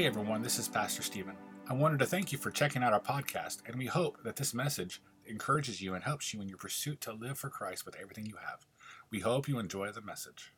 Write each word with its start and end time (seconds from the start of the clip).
Hey 0.00 0.06
everyone, 0.06 0.40
this 0.40 0.58
is 0.58 0.66
Pastor 0.66 1.02
Stephen. 1.02 1.36
I 1.68 1.74
wanted 1.74 1.98
to 1.98 2.06
thank 2.06 2.32
you 2.32 2.38
for 2.38 2.50
checking 2.50 2.82
out 2.82 2.94
our 2.94 3.00
podcast, 3.02 3.58
and 3.66 3.76
we 3.76 3.84
hope 3.84 4.16
that 4.22 4.34
this 4.34 4.54
message 4.54 5.02
encourages 5.26 5.82
you 5.82 5.92
and 5.92 6.02
helps 6.02 6.32
you 6.32 6.40
in 6.40 6.48
your 6.48 6.56
pursuit 6.56 7.02
to 7.02 7.12
live 7.12 7.36
for 7.36 7.50
Christ 7.50 7.84
with 7.84 7.96
everything 8.00 8.24
you 8.24 8.36
have. 8.36 8.64
We 9.10 9.18
hope 9.18 9.46
you 9.46 9.58
enjoy 9.58 9.90
the 9.92 10.00
message. 10.00 10.54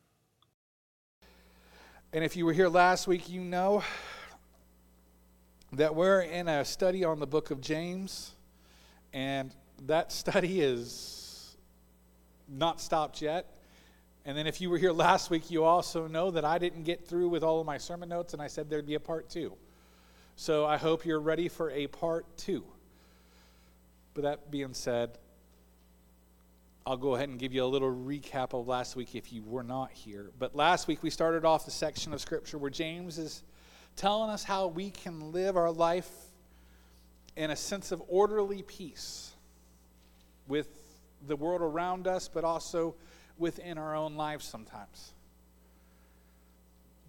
And 2.13 2.23
if 2.23 2.37
you 2.37 2.47
were 2.47 2.53
here 2.53 2.69
last 2.69 3.09
week, 3.09 3.29
you 3.29 3.41
know 3.41 3.83
that 5.73 5.97
we're 5.97 6.21
in 6.21 6.47
a 6.47 6.65
study 6.65 7.03
on 7.03 7.19
the 7.19 7.27
book 7.27 7.51
of 7.51 7.61
James, 7.61 8.37
and 9.13 9.53
that 9.87 10.13
study 10.13 10.61
is 10.61 11.57
not 12.49 12.81
stopped 12.81 13.21
yet. 13.21 13.53
And 14.25 14.39
then 14.39 14.47
if 14.47 14.61
you 14.61 14.71
were 14.71 14.79
here 14.79 14.93
last 14.93 15.31
week, 15.31 15.51
you 15.51 15.65
also 15.65 16.07
know 16.07 16.31
that 16.31 16.45
I 16.45 16.59
didn't 16.59 16.85
get 16.85 17.07
through 17.07 17.29
with 17.29 17.43
all 17.43 17.61
of 17.61 17.67
my 17.67 17.79
sermon 17.79 18.09
notes, 18.09 18.33
and 18.33 18.43
I 18.43 18.47
said 18.47 18.71
there'd 18.71 18.87
be 18.87 18.95
a 18.95 19.01
part 19.01 19.29
two. 19.29 19.55
So 20.37 20.65
I 20.65 20.77
hope 20.77 21.05
you're 21.05 21.21
ready 21.21 21.49
for 21.49 21.71
a 21.71 21.89
part 21.89 22.27
two. 22.37 22.65
But 24.15 24.23
that 24.23 24.51
being 24.51 24.75
said, 24.75 25.19
I'll 26.87 26.97
go 26.97 27.15
ahead 27.15 27.29
and 27.29 27.39
give 27.39 27.53
you 27.53 27.65
a 27.65 27.67
little 27.67 27.93
recap 27.93 28.59
of 28.59 28.67
last 28.67 28.97
week 28.97 29.15
if 29.15 29.33
you 29.33 29.43
were 29.43 29.63
not 29.63 29.93
here. 29.93 30.31
But 30.39 30.55
last 30.55 30.89
week 30.89 31.03
we 31.03 31.11
started 31.11 31.45
off 31.45 31.65
the 31.65 31.71
section 31.71 32.13
of 32.13 32.21
Scripture 32.21 32.59
where 32.59 32.71
James 32.71 33.19
is 33.19 33.43
telling 33.97 34.31
us 34.31 34.43
how 34.43 34.69
we 34.69 34.91
can 34.91 35.33
live 35.33 35.57
our 35.57 35.71
life 35.71 36.11
in 37.37 37.51
a 37.51 37.57
sense 37.57 37.93
of 37.93 38.03
orderly 38.09 38.63
peace 38.63 39.33
with 40.49 40.69
the 41.27 41.37
world 41.37 41.63
around 41.63 42.07
us, 42.07 42.29
but 42.29 42.45
also 42.45 42.95
within 43.39 43.79
our 43.79 43.95
own 43.95 44.17
lives 44.17 44.45
sometimes. 44.45 45.13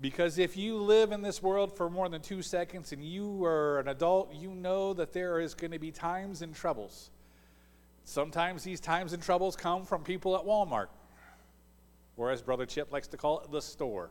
Because 0.02 0.38
if 0.38 0.58
you 0.58 0.78
live 0.78 1.12
in 1.12 1.22
this 1.22 1.42
world 1.42 1.78
for 1.78 1.90
more 1.90 2.10
than 2.10 2.22
two 2.22 2.42
seconds 2.42 2.92
and 2.92 3.04
you 3.04 3.46
are 3.46 3.80
an 3.80 3.88
adult, 3.88 4.34
you 4.34 4.50
know 4.50 4.94
that 4.94 5.14
there 5.14 5.40
is 5.40 5.54
going 5.54 5.72
to 5.72 5.80
be 5.80 5.92
times 5.92 6.42
and 6.42 6.54
troubles. 6.54 7.10
Sometimes 8.04 8.64
these 8.64 8.80
times 8.80 9.14
and 9.14 9.24
troubles 9.24 9.56
come 9.56 9.86
from 9.86 10.04
people 10.04 10.36
at 10.36 10.44
Walmart, 10.44 10.88
or 12.18 12.32
as 12.32 12.42
Brother 12.42 12.66
Chip 12.66 12.92
likes 12.92 13.08
to 13.08 13.18
call 13.18 13.40
it, 13.40 13.52
the 13.52 13.62
store. 13.62 14.10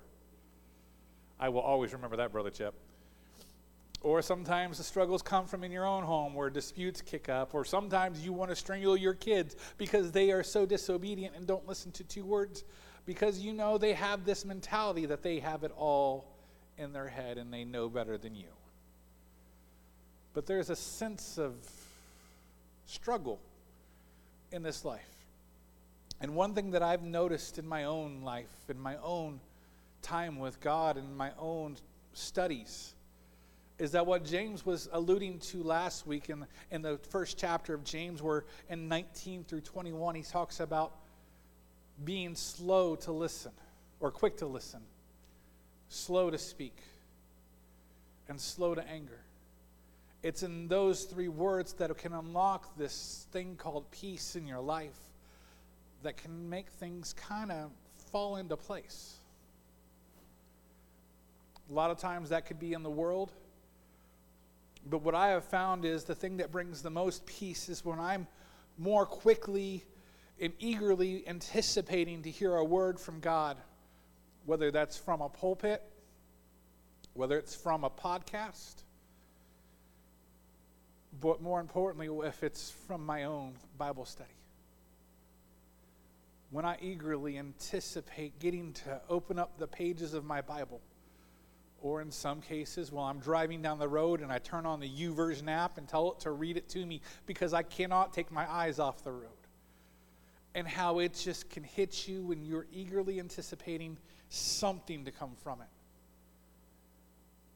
I 1.38 1.50
will 1.50 1.60
always 1.60 1.92
remember 1.92 2.16
that, 2.16 2.32
Brother 2.32 2.50
Chip. 2.50 2.74
Or 4.02 4.20
sometimes 4.20 4.78
the 4.78 4.84
struggles 4.84 5.22
come 5.22 5.46
from 5.46 5.62
in 5.62 5.70
your 5.70 5.86
own 5.86 6.02
home 6.02 6.34
where 6.34 6.50
disputes 6.50 7.00
kick 7.00 7.28
up. 7.28 7.54
Or 7.54 7.64
sometimes 7.64 8.24
you 8.24 8.32
want 8.32 8.50
to 8.50 8.56
strangle 8.56 8.96
your 8.96 9.14
kids 9.14 9.56
because 9.78 10.10
they 10.10 10.32
are 10.32 10.42
so 10.42 10.66
disobedient 10.66 11.36
and 11.36 11.46
don't 11.46 11.66
listen 11.68 11.92
to 11.92 12.04
two 12.04 12.24
words 12.24 12.64
because 13.06 13.38
you 13.38 13.52
know 13.52 13.78
they 13.78 13.92
have 13.92 14.24
this 14.24 14.44
mentality 14.44 15.06
that 15.06 15.22
they 15.22 15.38
have 15.38 15.62
it 15.62 15.72
all 15.76 16.26
in 16.78 16.92
their 16.92 17.08
head 17.08 17.38
and 17.38 17.52
they 17.52 17.64
know 17.64 17.88
better 17.88 18.18
than 18.18 18.34
you. 18.34 18.48
But 20.34 20.46
there's 20.46 20.70
a 20.70 20.76
sense 20.76 21.38
of 21.38 21.54
struggle 22.86 23.40
in 24.50 24.62
this 24.62 24.84
life. 24.84 25.08
And 26.20 26.34
one 26.34 26.54
thing 26.54 26.70
that 26.72 26.82
I've 26.82 27.02
noticed 27.02 27.58
in 27.58 27.66
my 27.66 27.84
own 27.84 28.22
life, 28.22 28.50
in 28.68 28.80
my 28.80 28.96
own 28.96 29.40
time 30.02 30.38
with 30.38 30.60
God, 30.60 30.96
in 30.96 31.16
my 31.16 31.32
own 31.38 31.76
studies, 32.14 32.94
is 33.82 33.90
that 33.90 34.06
what 34.06 34.24
James 34.24 34.64
was 34.64 34.88
alluding 34.92 35.40
to 35.40 35.60
last 35.64 36.06
week 36.06 36.30
in, 36.30 36.46
in 36.70 36.82
the 36.82 36.98
first 37.10 37.36
chapter 37.36 37.74
of 37.74 37.82
James, 37.82 38.22
where 38.22 38.44
in 38.70 38.86
19 38.86 39.42
through 39.42 39.62
21, 39.62 40.14
he 40.14 40.22
talks 40.22 40.60
about 40.60 40.94
being 42.04 42.36
slow 42.36 42.94
to 42.94 43.10
listen, 43.10 43.50
or 43.98 44.12
quick 44.12 44.36
to 44.36 44.46
listen, 44.46 44.82
slow 45.88 46.30
to 46.30 46.38
speak, 46.38 46.76
and 48.28 48.40
slow 48.40 48.76
to 48.76 48.88
anger. 48.88 49.18
It's 50.22 50.44
in 50.44 50.68
those 50.68 51.02
three 51.02 51.26
words 51.26 51.72
that 51.72 51.98
can 51.98 52.12
unlock 52.12 52.76
this 52.76 53.26
thing 53.32 53.56
called 53.56 53.90
peace 53.90 54.36
in 54.36 54.46
your 54.46 54.60
life 54.60 55.00
that 56.04 56.16
can 56.16 56.48
make 56.48 56.68
things 56.68 57.14
kind 57.14 57.50
of 57.50 57.72
fall 58.12 58.36
into 58.36 58.56
place. 58.56 59.16
A 61.68 61.72
lot 61.72 61.90
of 61.90 61.98
times 61.98 62.28
that 62.28 62.46
could 62.46 62.60
be 62.60 62.74
in 62.74 62.84
the 62.84 62.90
world. 62.90 63.32
But 64.88 65.02
what 65.02 65.14
I 65.14 65.28
have 65.28 65.44
found 65.44 65.84
is 65.84 66.04
the 66.04 66.14
thing 66.14 66.38
that 66.38 66.50
brings 66.50 66.82
the 66.82 66.90
most 66.90 67.24
peace 67.26 67.68
is 67.68 67.84
when 67.84 68.00
I'm 68.00 68.26
more 68.78 69.06
quickly 69.06 69.84
and 70.40 70.52
eagerly 70.58 71.26
anticipating 71.28 72.22
to 72.22 72.30
hear 72.30 72.56
a 72.56 72.64
word 72.64 72.98
from 72.98 73.20
God, 73.20 73.56
whether 74.44 74.70
that's 74.70 74.96
from 74.96 75.20
a 75.20 75.28
pulpit, 75.28 75.82
whether 77.14 77.38
it's 77.38 77.54
from 77.54 77.84
a 77.84 77.90
podcast, 77.90 78.82
but 81.20 81.40
more 81.40 81.60
importantly, 81.60 82.08
if 82.26 82.42
it's 82.42 82.70
from 82.70 83.06
my 83.06 83.24
own 83.24 83.54
Bible 83.78 84.04
study. 84.04 84.30
When 86.50 86.64
I 86.64 86.76
eagerly 86.80 87.38
anticipate 87.38 88.38
getting 88.40 88.72
to 88.72 89.00
open 89.08 89.38
up 89.38 89.58
the 89.58 89.66
pages 89.66 90.12
of 90.12 90.24
my 90.24 90.40
Bible 90.40 90.80
or 91.82 92.00
in 92.00 92.10
some 92.10 92.40
cases, 92.40 92.92
while 92.92 93.06
I'm 93.06 93.18
driving 93.18 93.60
down 93.60 93.78
the 93.78 93.88
road 93.88 94.20
and 94.20 94.32
I 94.32 94.38
turn 94.38 94.64
on 94.64 94.78
the 94.78 94.88
YouVersion 94.88 95.48
app 95.48 95.78
and 95.78 95.88
tell 95.88 96.12
it 96.12 96.20
to 96.20 96.30
read 96.30 96.56
it 96.56 96.68
to 96.70 96.86
me 96.86 97.00
because 97.26 97.52
I 97.52 97.62
cannot 97.62 98.12
take 98.12 98.30
my 98.30 98.50
eyes 98.50 98.78
off 98.78 99.02
the 99.02 99.12
road. 99.12 99.28
And 100.54 100.66
how 100.66 101.00
it 101.00 101.14
just 101.14 101.50
can 101.50 101.64
hit 101.64 102.06
you 102.06 102.22
when 102.22 102.44
you're 102.44 102.66
eagerly 102.72 103.18
anticipating 103.18 103.96
something 104.28 105.04
to 105.06 105.10
come 105.10 105.32
from 105.42 105.60
it. 105.60 105.68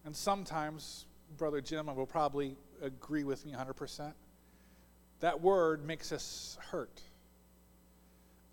And 0.04 0.16
sometimes, 0.16 1.06
Brother 1.36 1.60
Jim 1.60 1.94
will 1.94 2.06
probably 2.06 2.56
agree 2.82 3.24
with 3.24 3.46
me 3.46 3.52
100%. 3.52 4.12
That 5.20 5.40
word 5.40 5.84
makes 5.84 6.10
us 6.10 6.58
hurt. 6.70 7.00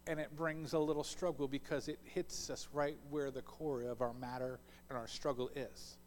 And 0.05 0.19
it 0.19 0.35
brings 0.35 0.73
a 0.73 0.79
little 0.79 1.03
struggle 1.03 1.47
because 1.47 1.87
it 1.87 1.99
hits 2.03 2.49
us 2.49 2.67
right 2.73 2.97
where 3.09 3.31
the 3.31 3.41
core 3.41 3.83
of 3.83 4.01
our 4.01 4.13
matter 4.13 4.59
and 4.93 5.01
our 5.01 5.07
struggle 5.07 5.49
is. 5.55 5.97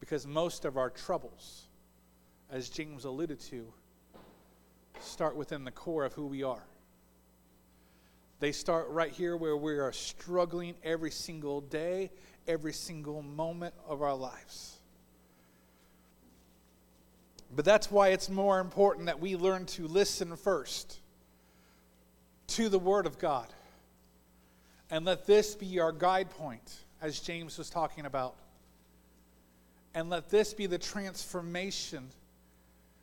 Because 0.00 0.26
most 0.26 0.64
of 0.64 0.76
our 0.76 0.90
troubles, 0.90 1.68
as 2.50 2.68
James 2.68 3.04
alluded 3.04 3.38
to, 3.38 3.72
start 4.98 5.36
within 5.36 5.62
the 5.64 5.70
core 5.70 6.04
of 6.04 6.12
who 6.12 6.26
we 6.26 6.42
are. 6.42 6.64
They 8.40 8.50
start 8.50 8.88
right 8.88 9.12
here 9.12 9.36
where 9.36 9.56
we 9.56 9.78
are 9.78 9.92
struggling 9.92 10.74
every 10.82 11.12
single 11.12 11.60
day, 11.60 12.10
every 12.48 12.72
single 12.72 13.22
moment 13.22 13.72
of 13.86 14.02
our 14.02 14.16
lives. 14.16 14.80
But 17.54 17.64
that's 17.64 17.88
why 17.88 18.08
it's 18.08 18.28
more 18.28 18.58
important 18.58 19.06
that 19.06 19.20
we 19.20 19.36
learn 19.36 19.66
to 19.66 19.86
listen 19.86 20.34
first 20.34 20.98
to 22.48 22.68
the 22.68 22.80
Word 22.80 23.06
of 23.06 23.20
God. 23.20 23.46
And 24.90 25.04
let 25.04 25.24
this 25.24 25.54
be 25.54 25.78
our 25.78 25.92
guide 25.92 26.30
point 26.30 26.82
as 27.02 27.18
James 27.18 27.58
was 27.58 27.68
talking 27.68 28.06
about. 28.06 28.36
And 29.94 30.08
let 30.08 30.30
this 30.30 30.54
be 30.54 30.66
the 30.66 30.78
transformation 30.78 32.08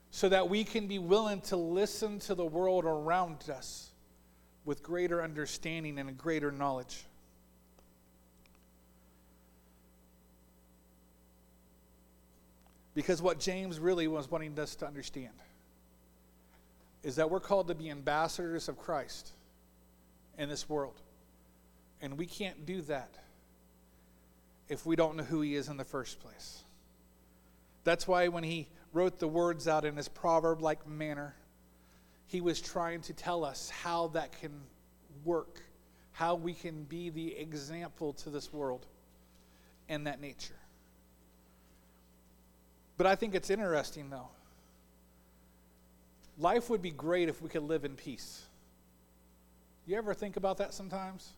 so 0.10 0.30
that 0.30 0.50
we 0.50 0.64
can 0.64 0.88
be 0.88 0.98
willing 0.98 1.42
to 1.42 1.56
listen 1.56 2.18
to 2.20 2.34
the 2.34 2.46
world 2.46 2.86
around 2.86 3.48
us 3.50 3.90
with 4.66 4.82
greater 4.82 5.22
understanding 5.22 6.00
and 6.00 6.10
a 6.10 6.14
greater 6.14 6.52
knowledge. 6.52 7.04
Because 12.96 13.22
what 13.22 13.40
James 13.40 13.80
really 13.80 14.08
was 14.08 14.32
wanting 14.32 14.58
us 14.58 14.76
to 14.76 14.88
understand 14.88 15.34
is 17.04 17.18
that 17.18 17.30
we're 17.30 17.40
called 17.40 17.68
to 17.68 17.76
be 17.76 17.90
ambassadors 17.90 18.68
of 18.68 18.78
Christ 18.78 19.32
in 20.38 20.50
this 20.50 20.68
world. 20.68 21.00
And 22.02 22.18
we 22.18 22.26
can't 22.26 22.66
do 22.66 22.82
that 22.84 23.10
if 24.70 24.86
we 24.86 24.96
don't 24.96 25.18
know 25.18 25.24
who 25.24 25.42
he 25.42 25.56
is 25.56 25.68
in 25.68 25.78
the 25.78 25.84
first 25.84 26.20
place. 26.20 26.64
That's 27.84 28.08
why 28.08 28.28
when 28.28 28.44
he 28.44 28.68
wrote 28.94 29.20
the 29.20 29.28
words 29.28 29.68
out 29.68 29.84
in 29.84 29.96
his 29.96 30.08
proverb 30.08 30.62
like 30.62 30.88
manner, 30.88 31.36
he 32.28 32.42
was 32.42 32.62
trying 32.62 33.02
to 33.02 33.14
tell 33.14 33.44
us 33.44 33.70
how 33.70 34.08
that 34.10 34.40
can 34.40 34.62
work, 35.26 35.62
how 36.12 36.36
we 36.36 36.54
can 36.54 36.84
be 36.84 37.10
the 37.10 37.36
example 37.36 38.14
to 38.14 38.30
this 38.30 38.54
world 38.54 38.86
and 39.90 40.06
that 40.06 40.22
nature. 40.22 40.54
But 42.98 43.08
I 43.08 43.16
think 43.16 43.34
it's 43.34 43.50
interesting, 43.50 44.10
though. 44.10 44.28
Life 46.38 46.70
would 46.70 46.82
be 46.82 46.92
great 46.92 47.30
if 47.30 47.42
we 47.42 47.50
could 47.50 47.64
live 47.64 47.86
in 47.86 47.96
peace. 47.96 48.44
You 49.88 49.98
ever 49.98 50.14
think 50.14 50.38
about 50.38 50.58
that 50.58 50.74
sometimes? 50.74 51.34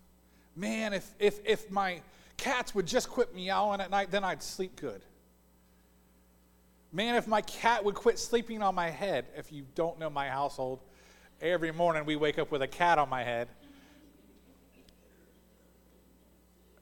Man, 0.55 0.93
if, 0.93 1.09
if, 1.19 1.39
if 1.45 1.71
my 1.71 2.01
cats 2.41 2.73
would 2.75 2.87
just 2.87 3.09
quit 3.09 3.33
meowing 3.33 3.79
at 3.79 3.89
night, 3.89 4.11
then 4.11 4.23
I'd 4.23 4.43
sleep 4.43 4.75
good. 4.75 5.01
Man, 6.91 7.15
if 7.15 7.27
my 7.27 7.41
cat 7.41 7.85
would 7.85 7.95
quit 7.95 8.19
sleeping 8.19 8.61
on 8.61 8.75
my 8.75 8.89
head, 8.89 9.25
if 9.37 9.51
you 9.51 9.65
don't 9.75 9.97
know 9.99 10.09
my 10.09 10.27
household, 10.27 10.81
every 11.39 11.71
morning 11.71 12.03
we 12.03 12.17
wake 12.17 12.37
up 12.39 12.51
with 12.51 12.61
a 12.61 12.67
cat 12.67 12.97
on 12.97 13.07
my 13.07 13.23
head, 13.23 13.47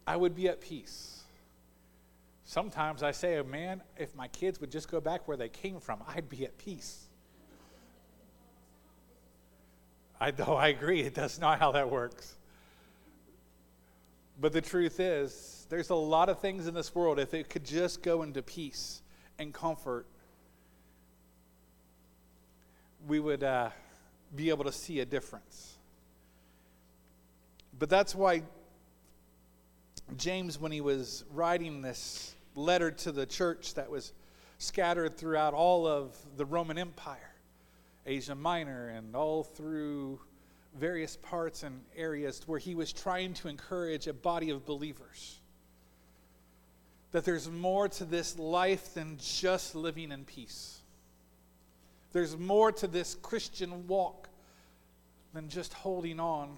I 0.08 0.16
would 0.16 0.34
be 0.34 0.48
at 0.48 0.62
peace. 0.62 1.22
Sometimes 2.46 3.04
I 3.04 3.12
say, 3.12 3.40
man, 3.44 3.84
if 3.98 4.16
my 4.16 4.28
kids 4.30 4.60
would 4.62 4.72
just 4.72 4.90
go 4.90 5.00
back 5.00 5.28
where 5.28 5.38
they 5.38 5.50
came 5.50 5.80
from, 5.80 6.00
I'd 6.08 6.30
be 6.30 6.46
at 6.46 6.58
peace. 6.58 7.06
I 10.20 10.32
know, 10.32 10.56
I 10.56 10.70
agree. 10.70 11.08
Does 11.10 11.38
not 11.40 11.60
how 11.60 11.74
that 11.74 11.92
works. 11.92 12.39
But 14.42 14.54
the 14.54 14.62
truth 14.62 15.00
is, 15.00 15.68
there's 15.70 15.90
a 15.90 15.96
lot 15.96 16.30
of 16.30 16.40
things 16.40 16.68
in 16.68 16.74
this 16.74 16.96
world, 16.96 17.20
if 17.20 17.34
it 17.34 17.50
could 17.50 17.66
just 17.66 18.02
go 18.02 18.24
into 18.24 18.42
peace 18.42 19.02
and 19.38 19.54
comfort, 19.54 20.06
we 23.08 23.20
would 23.20 23.44
uh, 23.44 23.70
be 24.36 24.50
able 24.50 24.64
to 24.64 24.72
see 24.72 25.02
a 25.02 25.06
difference. 25.06 25.78
But 27.78 27.90
that's 27.90 28.16
why 28.16 28.44
James, 30.18 30.60
when 30.60 30.72
he 30.72 30.82
was 30.82 31.26
writing 31.32 31.82
this 31.82 32.34
letter 32.56 32.92
to 32.92 33.12
the 33.12 33.26
church 33.26 33.74
that 33.74 33.90
was 33.90 34.14
scattered 34.58 35.18
throughout 35.18 35.54
all 35.54 35.86
of 35.86 36.16
the 36.38 36.46
Roman 36.46 36.78
Empire, 36.78 37.36
Asia 38.06 38.36
Minor, 38.36 38.90
and 38.90 39.16
all 39.16 39.44
through 39.44 40.20
various 40.80 41.18
parts 41.18 41.64
and 41.64 41.82
areas 41.96 42.42
where 42.46 42.60
he 42.60 42.76
was 42.76 42.92
trying 42.92 43.34
to 43.36 43.48
encourage 43.48 44.08
a 44.08 44.14
body 44.14 44.50
of 44.50 44.66
believers. 44.66 45.40
That 47.12 47.26
there's 47.26 47.50
more 47.50 47.90
to 47.90 48.06
this 48.06 48.38
life 48.38 48.94
than 48.94 49.18
just 49.18 49.76
living 49.76 50.12
in 50.12 50.26
peace. 50.26 50.80
There's 52.12 52.38
more 52.38 52.72
to 52.72 52.88
this 52.88 53.16
Christian 53.16 53.88
walk 53.88 54.30
than 55.34 55.50
just 55.50 55.74
holding 55.74 56.20
on 56.20 56.58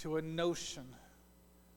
to 0.00 0.16
a 0.16 0.22
notion 0.22 0.84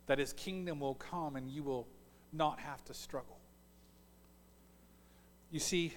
that 0.07 0.19
his 0.19 0.33
kingdom 0.33 0.79
will 0.79 0.95
come 0.95 1.35
and 1.35 1.49
you 1.49 1.63
will 1.63 1.87
not 2.33 2.59
have 2.59 2.83
to 2.85 2.93
struggle. 2.93 3.37
You 5.51 5.59
see, 5.59 5.93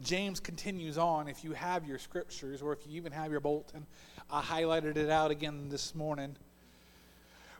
James 0.00 0.40
continues 0.40 0.96
on. 0.96 1.28
If 1.28 1.44
you 1.44 1.52
have 1.52 1.86
your 1.86 1.98
scriptures, 1.98 2.62
or 2.62 2.72
if 2.72 2.86
you 2.86 2.96
even 2.96 3.12
have 3.12 3.30
your 3.30 3.40
bulletin, 3.40 3.86
I 4.30 4.40
highlighted 4.40 4.96
it 4.96 5.10
out 5.10 5.30
again 5.30 5.68
this 5.68 5.94
morning, 5.94 6.36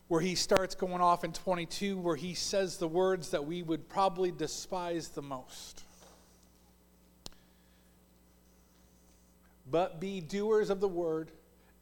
where 0.09 0.21
he 0.21 0.35
starts 0.35 0.75
going 0.75 1.01
off 1.01 1.25
in 1.25 1.33
22, 1.33 1.99
where 1.99 2.17
he 2.17 2.35
says 2.35 2.79
the 2.79 2.89
words 2.89 3.31
that 3.31 3.45
we 3.45 3.63
would 3.63 3.89
probably 3.89 4.31
despise 4.31 5.09
the 5.09 5.23
most. 5.23 5.83
But 9.71 10.01
be 10.01 10.21
doers 10.21 10.71
of 10.71 10.81
the 10.81 10.89
word 10.89 11.31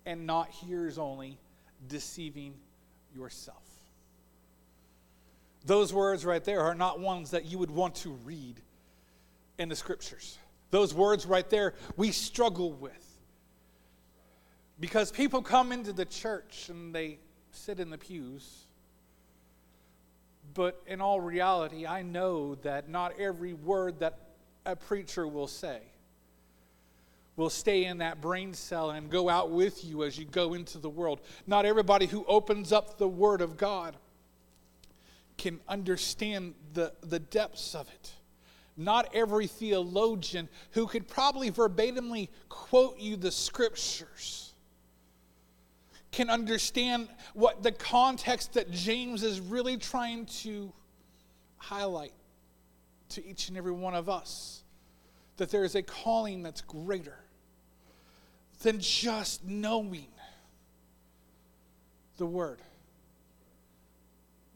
and 0.07 0.27
not 0.27 0.49
hearers 0.51 0.99
only, 0.99 1.39
deceiving 1.89 2.55
yourself. 3.15 3.63
Those 5.65 5.93
words 5.93 6.25
right 6.25 6.43
there 6.43 6.61
are 6.61 6.75
not 6.75 7.01
ones 7.01 7.31
that 7.33 7.45
you 7.45 7.59
would 7.59 7.71
want 7.71 7.95
to 7.97 8.11
read 8.25 8.61
in 9.61 9.69
the 9.69 9.77
scriptures. 9.77 10.39
Those 10.71 10.95
words 10.95 11.27
right 11.27 11.49
there, 11.51 11.75
we 11.97 12.13
struggle 12.13 12.73
with. 12.73 13.07
Because 14.81 15.13
people 15.13 15.43
come 15.43 15.71
into 15.71 15.93
the 15.93 16.07
church 16.07 16.71
and 16.71 16.95
they 16.95 17.19
sit 17.53 17.79
in 17.79 17.91
the 17.91 17.99
pews. 17.99 18.65
But 20.55 20.83
in 20.87 21.03
all 21.03 21.21
reality, 21.21 21.87
I 21.87 22.01
know 22.01 22.55
that 22.57 22.89
not 22.89 23.21
every 23.21 23.53
word 23.53 24.01
that 24.01 24.19
a 24.65 24.75
preacher 24.75 25.29
will 25.29 25.47
say 25.47 25.81
will 27.37 27.51
stay 27.51 27.85
in 27.85 27.99
that 27.99 28.21
brain 28.21 28.53
cell 28.53 28.91
and 28.91 29.09
go 29.09 29.29
out 29.29 29.51
with 29.51 29.85
you 29.85 30.05
as 30.05 30.19
you 30.19 30.27
go 30.27 30.53
into 30.53 30.79
the 30.79 30.91
world. 30.91 31.21
Not 31.47 31.65
everybody 31.65 32.07
who 32.07 32.25
opens 32.27 32.71
up 32.71 32.99
the 32.99 33.09
Word 33.09 33.41
of 33.41 33.57
God 33.57 33.97
can 35.39 35.59
understand 35.67 36.55
the, 36.75 36.93
the 37.01 37.19
depths 37.19 37.75
of 37.75 37.89
it 37.89 38.13
not 38.81 39.09
every 39.15 39.47
theologian 39.47 40.49
who 40.71 40.87
could 40.87 41.07
probably 41.07 41.51
verbatimly 41.51 42.31
quote 42.49 42.99
you 42.99 43.15
the 43.15 43.31
scriptures 43.31 44.55
can 46.11 46.31
understand 46.31 47.09
what 47.35 47.63
the 47.63 47.71
context 47.71 48.55
that 48.55 48.71
James 48.71 49.23
is 49.23 49.39
really 49.39 49.77
trying 49.77 50.25
to 50.27 50.73
highlight 51.59 52.15
to 53.11 53.25
each 53.25 53.49
and 53.49 53.59
every 53.59 53.73
one 53.73 53.95
of 53.95 54.09
us 54.09 54.63
that 55.37 55.51
there 55.51 55.63
is 55.63 55.75
a 55.75 55.83
calling 55.83 56.43
that's 56.43 56.63
greater 56.63 57.19
than 58.63 58.81
just 58.81 59.45
knowing 59.45 60.09
the 62.17 62.27
word. 62.27 62.59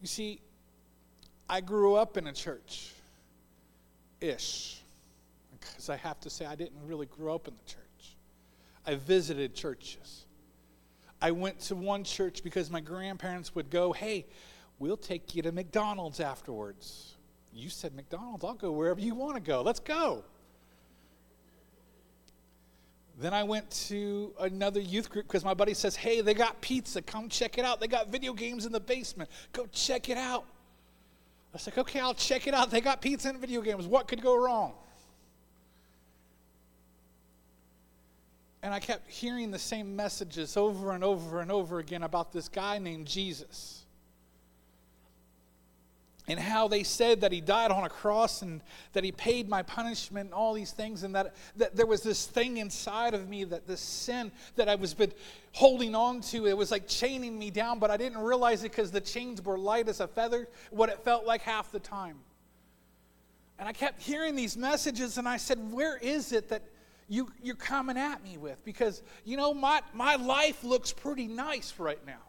You 0.00 0.06
see, 0.06 0.41
I 1.49 1.61
grew 1.61 1.94
up 1.94 2.17
in 2.17 2.26
a 2.26 2.32
church 2.32 2.91
ish. 4.25 4.81
Because 5.61 5.88
I 5.88 5.97
have 5.97 6.21
to 6.21 6.31
say, 6.31 6.47
I 6.47 6.55
didn't 6.55 6.79
really 6.87 7.06
grow 7.06 7.35
up 7.35 7.49
in 7.49 7.55
the 7.55 7.71
church. 7.71 8.17
I 8.87 8.97
visited 8.97 9.55
churches. 9.55 10.26
I 11.23 11.31
went 11.31 11.59
to 11.61 11.76
one 11.76 12.05
church 12.05 12.43
because 12.43 12.71
my 12.71 12.81
grandparents 12.81 13.55
would 13.55 13.71
go, 13.71 13.93
hey, 13.93 14.26
we'll 14.79 14.97
take 14.97 15.35
you 15.35 15.43
to 15.43 15.53
McDonald's 15.53 16.21
afterwards. 16.21 17.15
You 17.53 17.71
said 17.71 17.94
McDonald's, 17.94 18.44
I'll 18.44 18.55
go 18.55 18.73
wherever 18.73 19.00
you 19.00 19.15
want 19.15 19.37
to 19.37 19.41
go. 19.41 19.62
Let's 19.62 19.81
go. 19.81 20.25
Then 23.21 23.32
I 23.32 23.44
went 23.44 23.71
to 23.88 24.32
another 24.41 24.81
youth 24.81 25.09
group 25.09 25.26
because 25.26 25.44
my 25.44 25.55
buddy 25.55 25.73
says, 25.73 25.94
hey, 25.94 26.21
they 26.21 26.35
got 26.35 26.61
pizza. 26.61 27.00
Come 27.00 27.29
check 27.29 27.59
it 27.59 27.65
out. 27.65 27.81
They 27.81 27.87
got 27.87 28.09
video 28.09 28.32
games 28.32 28.67
in 28.67 28.73
the 28.73 28.81
basement. 28.81 29.31
Go 29.53 29.67
check 29.73 30.09
it 30.09 30.19
out. 30.19 30.44
I 31.54 31.56
was 31.56 31.66
like, 31.68 31.78
okay, 31.78 32.00
I'll 32.00 32.14
check 32.14 32.48
it 32.48 32.54
out. 32.54 32.72
They 32.72 32.80
got 32.80 33.00
pizza 33.00 33.28
and 33.28 33.38
video 33.38 33.60
games. 33.62 33.86
What 33.86 34.08
could 34.08 34.20
go 34.20 34.36
wrong? 34.36 34.72
And 38.60 38.74
I 38.74 38.80
kept 38.80 39.08
hearing 39.08 39.52
the 39.52 39.58
same 39.58 39.94
messages 39.94 40.56
over 40.56 40.90
and 40.90 41.04
over 41.04 41.40
and 41.40 41.52
over 41.52 41.78
again 41.78 42.02
about 42.02 42.32
this 42.32 42.48
guy 42.48 42.78
named 42.78 43.06
Jesus 43.06 43.83
and 46.26 46.41
how 46.41 46.69
they 46.69 46.82
said 46.82 47.21
that 47.21 47.32
he 47.32 47.41
died 47.41 47.71
on 47.71 47.85
a 47.85 47.88
cross 47.88 48.43
and 48.43 48.62
that 48.94 49.05
he 49.05 49.12
paid 49.12 49.49
my 49.49 49.62
punishment 49.62 50.26
and 50.26 50.35
all 50.35 50.55
these 50.55 50.71
things 50.71 51.03
and 51.03 51.15
that, 51.15 51.35
that 51.56 51.76
there 51.76 51.87
was 51.87 52.03
this 52.03 52.26
thing 52.26 52.56
inside 52.56 53.15
of 53.15 53.29
me 53.29 53.44
that 53.44 53.67
this 53.67 53.81
sin 53.81 54.32
that 54.56 54.69
i 54.69 54.75
was 54.75 54.94
been 54.94 55.12
holding 55.53 55.94
on 55.94 56.21
to 56.21 56.47
it 56.47 56.57
was 56.57 56.71
like 56.71 56.88
chaining 56.88 57.38
me 57.38 57.50
down 57.50 57.78
but 57.78 57.90
i 57.90 57.97
didn't 57.97 58.19
realize 58.19 58.64
it 58.64 58.71
because 58.71 58.90
the 58.90 59.00
chains 59.00 59.43
were 59.43 59.59
light 59.59 59.88
as 59.88 60.00
a 60.00 60.09
feather 60.09 60.49
what 60.71 60.88
it 60.88 60.99
felt 61.04 61.26
like 61.26 61.43
half 61.43 61.71
the 61.73 61.81
time. 61.81 62.16
And 63.59 63.69
i 63.69 63.73
kept 63.73 64.00
hearing 64.00 64.35
these 64.35 64.57
messages 64.57 65.19
and 65.19 65.28
i 65.28 65.37
said 65.37 65.59
where 65.73 65.97
is 65.99 66.33
it 66.33 66.49
that 66.49 66.62
you, 67.07 67.31
you're 67.43 67.54
coming 67.54 67.99
at 67.99 68.25
me 68.25 68.38
with? 68.38 68.64
Because 68.64 69.02
you 69.26 69.37
know 69.37 69.52
my, 69.52 69.83
my 69.93 70.16
life 70.16 70.64
looks 70.64 70.90
pretty 70.90 71.26
nice 71.26 71.75
right 71.78 72.04
now 72.07 72.23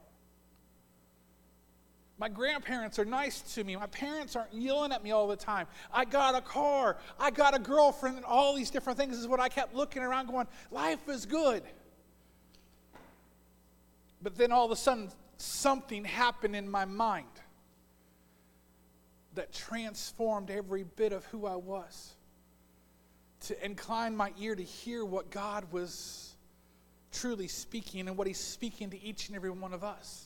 my 2.17 2.29
grandparents 2.29 2.97
are 2.97 3.05
nice 3.05 3.41
to 3.55 3.63
me. 3.63 3.75
My 3.75 3.87
parents 3.87 4.35
aren't 4.35 4.53
yelling 4.53 4.93
at 4.93 5.03
me 5.03 5.11
all 5.11 5.27
the 5.27 5.35
time. 5.35 5.67
I 5.93 6.05
got 6.05 6.33
a 6.33 6.41
car. 6.41 6.97
I 7.19 7.29
got 7.29 7.53
a 7.53 7.59
girlfriend. 7.59 8.15
And 8.15 8.25
all 8.25 8.55
these 8.55 8.69
different 8.69 8.97
things 8.97 9.17
is 9.17 9.27
what 9.27 9.41
I 9.41 9.49
kept 9.49 9.75
looking 9.75 10.01
around 10.01 10.27
going, 10.27 10.47
life 10.71 11.09
is 11.09 11.25
good. 11.25 11.63
But 14.21 14.37
then 14.37 14.53
all 14.53 14.65
of 14.65 14.71
a 14.71 14.77
sudden, 14.77 15.09
something 15.37 16.05
happened 16.05 16.55
in 16.55 16.69
my 16.69 16.85
mind 16.85 17.27
that 19.33 19.51
transformed 19.51 20.49
every 20.49 20.83
bit 20.83 21.11
of 21.11 21.25
who 21.25 21.45
I 21.45 21.57
was. 21.57 22.13
To 23.41 23.65
incline 23.65 24.15
my 24.15 24.31
ear 24.39 24.55
to 24.55 24.63
hear 24.63 25.03
what 25.03 25.29
God 25.29 25.65
was 25.73 26.33
truly 27.11 27.49
speaking 27.49 28.07
and 28.07 28.17
what 28.17 28.25
He's 28.25 28.39
speaking 28.39 28.89
to 28.91 29.03
each 29.03 29.27
and 29.27 29.35
every 29.35 29.49
one 29.49 29.73
of 29.73 29.83
us 29.83 30.24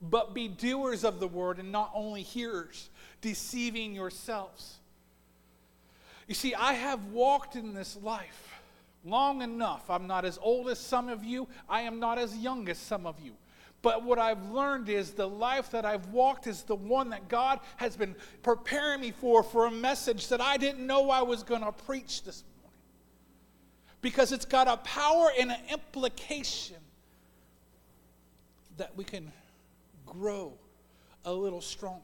but 0.00 0.34
be 0.34 0.48
doers 0.48 1.04
of 1.04 1.20
the 1.20 1.28
word 1.28 1.58
and 1.58 1.70
not 1.70 1.90
only 1.94 2.22
hearers, 2.22 2.88
deceiving 3.20 3.94
yourselves. 3.94 4.78
You 6.26 6.34
see, 6.34 6.54
I 6.54 6.74
have 6.74 7.06
walked 7.06 7.56
in 7.56 7.74
this 7.74 7.96
life 8.02 8.60
long 9.04 9.42
enough. 9.42 9.90
I'm 9.90 10.06
not 10.06 10.24
as 10.24 10.38
old 10.40 10.68
as 10.68 10.78
some 10.78 11.08
of 11.08 11.24
you, 11.24 11.48
I 11.68 11.82
am 11.82 11.98
not 11.98 12.18
as 12.18 12.36
young 12.36 12.68
as 12.68 12.78
some 12.78 13.06
of 13.06 13.20
you. 13.20 13.32
But 13.82 14.04
what 14.04 14.18
I've 14.18 14.50
learned 14.50 14.90
is 14.90 15.12
the 15.12 15.28
life 15.28 15.70
that 15.70 15.86
I've 15.86 16.08
walked 16.08 16.46
is 16.46 16.62
the 16.62 16.74
one 16.74 17.10
that 17.10 17.28
God 17.28 17.60
has 17.76 17.96
been 17.96 18.14
preparing 18.42 19.00
me 19.00 19.10
for, 19.10 19.42
for 19.42 19.66
a 19.66 19.70
message 19.70 20.28
that 20.28 20.40
I 20.40 20.58
didn't 20.58 20.86
know 20.86 21.08
I 21.10 21.22
was 21.22 21.42
going 21.42 21.62
to 21.62 21.72
preach 21.72 22.22
this 22.24 22.44
morning. 22.62 22.76
Because 24.02 24.32
it's 24.32 24.44
got 24.44 24.68
a 24.68 24.76
power 24.78 25.30
and 25.38 25.50
an 25.50 25.60
implication 25.70 26.76
that 28.76 28.94
we 28.96 29.04
can 29.04 29.32
grow 30.10 30.52
a 31.24 31.32
little 31.32 31.62
stronger. 31.62 32.02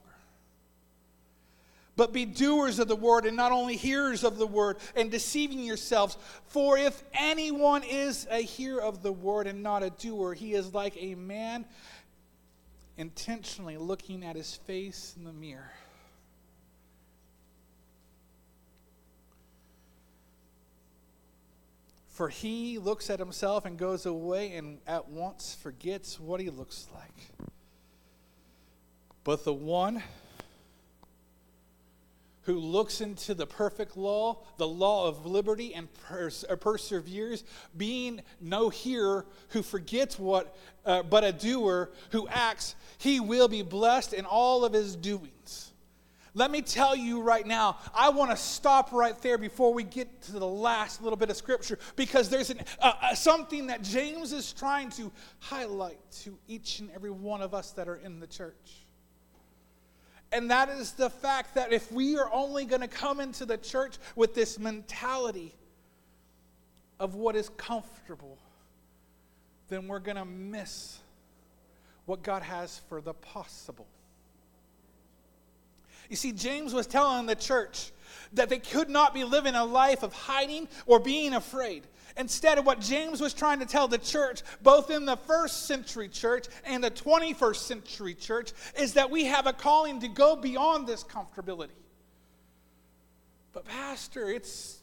But 1.97 2.13
be 2.13 2.27
doers 2.27 2.79
of 2.79 2.89
the 2.89 2.97
word 2.97 3.25
and 3.25 3.37
not 3.37 3.53
only 3.53 3.75
hearers 3.75 4.23
of 4.23 4.37
the 4.37 4.47
word 4.47 4.77
and 4.95 5.11
deceiving 5.11 5.61
yourselves. 5.61 6.19
For 6.49 6.77
if 6.77 7.03
anyone 7.15 7.83
is 7.83 8.27
a 8.31 8.43
hearer 8.43 8.83
of 8.83 9.03
the 9.03 9.13
word 9.13 9.47
and 9.47 9.63
not 9.63 9.83
a 9.83 9.91
doer, 9.91 10.35
he 10.35 10.53
is 10.53 10.75
like 10.75 10.95
a 10.99 11.15
man 11.15 11.65
intentionally 12.99 13.79
looking 13.79 14.25
at 14.25 14.37
his 14.37 14.55
face 14.55 15.15
in 15.17 15.25
the 15.25 15.33
mirror. 15.33 15.73
For 22.09 22.29
he 22.31 22.79
looks 22.79 23.11
at 23.11 23.19
himself 23.19 23.67
and 23.67 23.79
goes 23.79 24.07
away 24.07 24.55
and 24.55 24.79
at 24.87 25.09
once 25.09 25.55
forgets 25.55 26.19
what 26.19 26.41
he 26.41 26.49
looks 26.49 26.89
like. 26.95 27.51
But 29.27 29.45
the 29.45 29.53
one 29.53 30.05
who 32.43 32.61
looks 32.61 33.01
into 33.01 33.35
the 33.35 33.45
perfect 33.45 33.97
law, 33.97 34.39
the 34.57 34.69
law 34.69 35.09
of 35.09 35.27
liberty, 35.27 35.75
and 35.75 35.89
pers- 36.07 36.45
uh, 36.49 36.55
perseveres, 36.55 37.43
being 37.77 38.21
no 38.41 38.69
hearer 38.69 39.27
who 39.49 39.65
forgets 39.65 40.17
what, 40.17 40.57
uh, 40.85 41.03
but 41.03 41.25
a 41.25 41.33
doer 41.33 41.91
who 42.13 42.29
acts, 42.29 42.77
he 42.99 43.19
will 43.19 43.49
be 43.49 43.63
blessed 43.63 44.13
in 44.13 44.25
all 44.27 44.65
of 44.65 44.73
his 44.73 44.95
doings. 44.95 45.73
Let 46.33 46.53
me 46.53 46.63
tell 46.63 46.95
you 46.95 47.21
right 47.21 47.45
now, 47.45 47.79
I 47.93 48.11
want 48.11 48.31
to 48.31 48.37
stop 48.37 48.93
right 48.93 49.21
there 49.23 49.39
before 49.39 49.75
we 49.75 49.83
get 49.83 50.23
to 50.23 50.33
the 50.35 50.47
last 50.47 51.03
little 51.03 51.17
bit 51.17 51.31
of 51.31 51.37
scripture 51.37 51.81
because 51.97 52.29
there's 52.29 52.51
an, 52.51 52.61
uh, 52.81 52.93
uh, 53.03 53.15
something 53.17 53.67
that 53.67 53.83
James 53.83 54.33
is 54.33 54.53
trying 54.53 54.91
to 54.91 55.11
highlight 55.41 55.99
to 56.23 56.39
each 56.47 56.79
and 56.79 56.93
every 56.95 57.11
one 57.11 57.43
of 57.43 57.55
us 57.55 57.73
that 57.73 57.89
are 57.89 57.97
in 57.97 58.21
the 58.21 58.29
church. 58.29 58.86
And 60.33 60.51
that 60.51 60.69
is 60.69 60.93
the 60.93 61.11
fact 61.11 61.55
that 61.55 61.73
if 61.73 61.91
we 61.93 62.19
are 62.19 62.31
only 62.33 62.65
going 62.65 62.81
to 62.81 62.89
come 62.89 63.21
into 63.21 63.47
the 63.47 63.57
church 63.57 63.97
with 64.17 64.35
this 64.35 64.59
mentality 64.59 65.55
of 66.99 67.15
what 67.15 67.37
is 67.37 67.49
comfortable, 67.57 68.39
then 69.69 69.89
we're 69.89 70.01
going 70.01 70.17
to 70.17 70.25
miss 70.25 70.99
what 72.07 72.23
God 72.23 72.43
has 72.43 72.81
for 72.89 73.01
the 73.01 73.15
possible. 73.15 73.87
You 76.09 76.17
see, 76.17 76.33
James 76.33 76.73
was 76.73 76.87
telling 76.87 77.27
the 77.27 77.35
church 77.35 77.91
that 78.33 78.49
they 78.49 78.59
could 78.59 78.89
not 78.89 79.13
be 79.13 79.25
living 79.25 79.55
a 79.55 79.65
life 79.65 80.03
of 80.03 80.13
hiding 80.13 80.69
or 80.87 81.01
being 81.01 81.35
afraid. 81.35 81.85
Instead 82.17 82.59
of 82.59 82.65
what 82.65 82.81
James 82.81 83.21
was 83.21 83.35
trying 83.35 83.59
to 83.61 83.67
tell 83.67 83.89
the 83.89 83.99
church, 83.99 84.43
both 84.63 84.91
in 84.91 85.05
the 85.05 85.17
first 85.17 85.67
century 85.67 86.09
church 86.09 86.47
and 86.65 86.83
the 86.83 86.91
21st 86.91 87.57
century 87.57 88.15
church, 88.15 88.53
is 88.79 88.95
that 88.95 89.11
we 89.11 89.25
have 89.27 89.47
a 89.47 89.53
calling 89.53 90.01
to 90.01 90.09
go 90.09 90.37
beyond 90.37 90.87
this 90.87 91.05
comfortability. 91.05 91.69
But, 93.53 93.65
Pastor, 93.65 94.31
it's, 94.31 94.79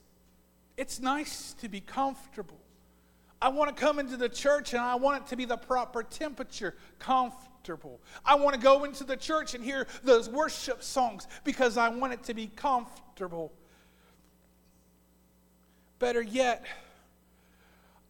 it's 0.77 0.99
nice 0.99 1.53
to 1.61 1.69
be 1.69 1.81
comfortable. 1.81 2.59
I 3.41 3.49
want 3.49 3.75
to 3.75 3.81
come 3.81 3.99
into 3.99 4.15
the 4.15 4.29
church 4.29 4.73
and 4.73 4.81
I 4.81 4.95
want 4.95 5.23
it 5.23 5.27
to 5.29 5.35
be 5.35 5.45
the 5.45 5.57
proper 5.57 6.03
temperature, 6.03 6.75
comfortable 6.99 7.49
comfortable. 7.63 8.01
I 8.25 8.35
want 8.35 8.55
to 8.55 8.61
go 8.61 8.83
into 8.83 9.03
the 9.03 9.15
church 9.15 9.53
and 9.53 9.63
hear 9.63 9.87
those 10.03 10.29
worship 10.29 10.83
songs 10.83 11.27
because 11.43 11.77
I 11.77 11.89
want 11.89 12.13
it 12.13 12.23
to 12.23 12.33
be 12.33 12.47
comfortable. 12.47 13.51
Better 15.99 16.21
yet, 16.21 16.65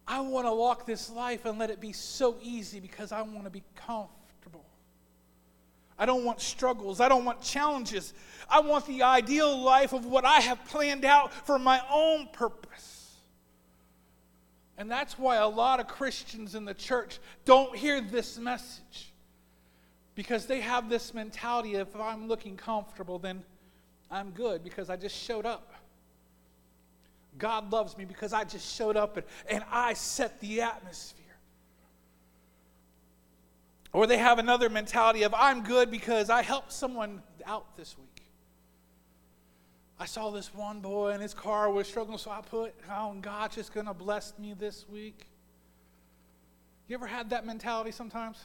I 0.06 0.20
want 0.20 0.46
to 0.46 0.52
walk 0.52 0.86
this 0.86 1.10
life 1.10 1.44
and 1.46 1.58
let 1.58 1.70
it 1.70 1.80
be 1.80 1.92
so 1.92 2.36
easy 2.42 2.80
because 2.80 3.10
I 3.10 3.22
want 3.22 3.44
to 3.44 3.50
be 3.50 3.62
comfortable. 3.74 4.64
I 5.98 6.06
don't 6.06 6.24
want 6.24 6.40
struggles. 6.40 7.00
I 7.00 7.08
don't 7.08 7.24
want 7.24 7.40
challenges. 7.40 8.12
I 8.48 8.60
want 8.60 8.86
the 8.86 9.02
ideal 9.02 9.62
life 9.62 9.92
of 9.92 10.04
what 10.04 10.24
I 10.24 10.40
have 10.40 10.64
planned 10.66 11.04
out 11.04 11.32
for 11.32 11.58
my 11.58 11.80
own 11.90 12.28
purpose. 12.32 12.94
And 14.76 14.90
that's 14.90 15.18
why 15.18 15.36
a 15.36 15.48
lot 15.48 15.80
of 15.80 15.86
Christians 15.86 16.54
in 16.54 16.64
the 16.64 16.74
church 16.74 17.20
don't 17.44 17.74
hear 17.76 18.00
this 18.00 18.38
message. 18.38 19.12
Because 20.16 20.46
they 20.46 20.60
have 20.60 20.88
this 20.88 21.14
mentality 21.14 21.74
if 21.76 21.94
I'm 21.96 22.28
looking 22.28 22.56
comfortable, 22.56 23.18
then 23.18 23.42
I'm 24.10 24.30
good 24.30 24.62
because 24.62 24.90
I 24.90 24.96
just 24.96 25.16
showed 25.16 25.46
up. 25.46 25.73
God 27.38 27.72
loves 27.72 27.96
me 27.96 28.04
because 28.04 28.32
I 28.32 28.44
just 28.44 28.74
showed 28.74 28.96
up 28.96 29.16
and, 29.16 29.26
and 29.48 29.64
I 29.70 29.94
set 29.94 30.40
the 30.40 30.62
atmosphere. 30.62 31.24
Or 33.92 34.06
they 34.06 34.18
have 34.18 34.38
another 34.38 34.68
mentality 34.68 35.22
of 35.22 35.34
I'm 35.34 35.62
good 35.62 35.90
because 35.90 36.30
I 36.30 36.42
helped 36.42 36.72
someone 36.72 37.22
out 37.46 37.76
this 37.76 37.96
week. 37.96 38.22
I 39.98 40.06
saw 40.06 40.30
this 40.30 40.52
one 40.52 40.80
boy 40.80 41.10
and 41.10 41.22
his 41.22 41.34
car 41.34 41.70
was 41.70 41.86
struggling, 41.86 42.18
so 42.18 42.30
I 42.30 42.40
put, 42.40 42.74
oh, 42.90 43.16
God's 43.20 43.54
just 43.54 43.72
going 43.72 43.86
to 43.86 43.94
bless 43.94 44.36
me 44.38 44.54
this 44.58 44.84
week. 44.88 45.26
You 46.88 46.96
ever 46.96 47.06
had 47.06 47.30
that 47.30 47.46
mentality 47.46 47.92
sometimes? 47.92 48.38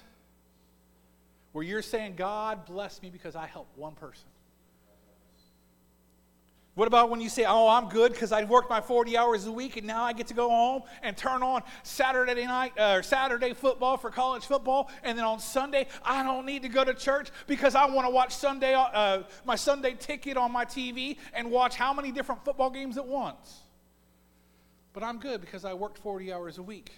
where 1.52 1.64
you're 1.64 1.82
saying, 1.82 2.16
God 2.16 2.66
bless 2.66 3.02
me 3.02 3.10
because 3.10 3.36
I 3.36 3.48
helped 3.48 3.78
one 3.78 3.94
person? 3.94 4.28
What 6.80 6.88
about 6.88 7.10
when 7.10 7.20
you 7.20 7.28
say, 7.28 7.44
Oh, 7.46 7.68
I'm 7.68 7.90
good 7.90 8.14
because 8.14 8.32
I 8.32 8.46
worked 8.46 8.70
my 8.70 8.80
40 8.80 9.18
hours 9.18 9.46
a 9.46 9.52
week 9.52 9.76
and 9.76 9.86
now 9.86 10.02
I 10.02 10.14
get 10.14 10.28
to 10.28 10.34
go 10.34 10.48
home 10.48 10.84
and 11.04 11.18
turn 11.18 11.44
on 11.44 11.62
Saturday 11.84 12.46
night 12.46 12.72
uh, 12.80 12.94
or 12.94 13.04
Saturday 13.04 13.54
football 13.54 13.98
for 13.98 14.10
college 14.10 14.46
football, 14.46 14.90
and 15.04 15.18
then 15.18 15.26
on 15.26 15.42
Sunday 15.42 15.88
I 16.06 16.24
don't 16.24 16.46
need 16.46 16.62
to 16.62 16.70
go 16.70 16.86
to 16.86 16.94
church 16.94 17.32
because 17.48 17.76
I 17.76 17.86
want 17.88 18.08
to 18.08 18.10
watch 18.10 18.34
Sunday 18.34 18.76
uh, 18.76 19.24
my 19.44 19.58
Sunday 19.58 19.94
ticket 20.00 20.38
on 20.38 20.54
my 20.54 20.64
TV 20.64 21.18
and 21.34 21.52
watch 21.52 21.76
how 21.76 21.94
many 21.94 22.14
different 22.14 22.46
football 22.46 22.70
games 22.70 22.98
at 22.98 23.06
once? 23.06 23.60
But 24.94 25.04
I'm 25.04 25.20
good 25.20 25.42
because 25.42 25.66
I 25.66 25.74
worked 25.74 25.98
40 25.98 26.32
hours 26.32 26.60
a 26.60 26.64
week. 26.64 26.94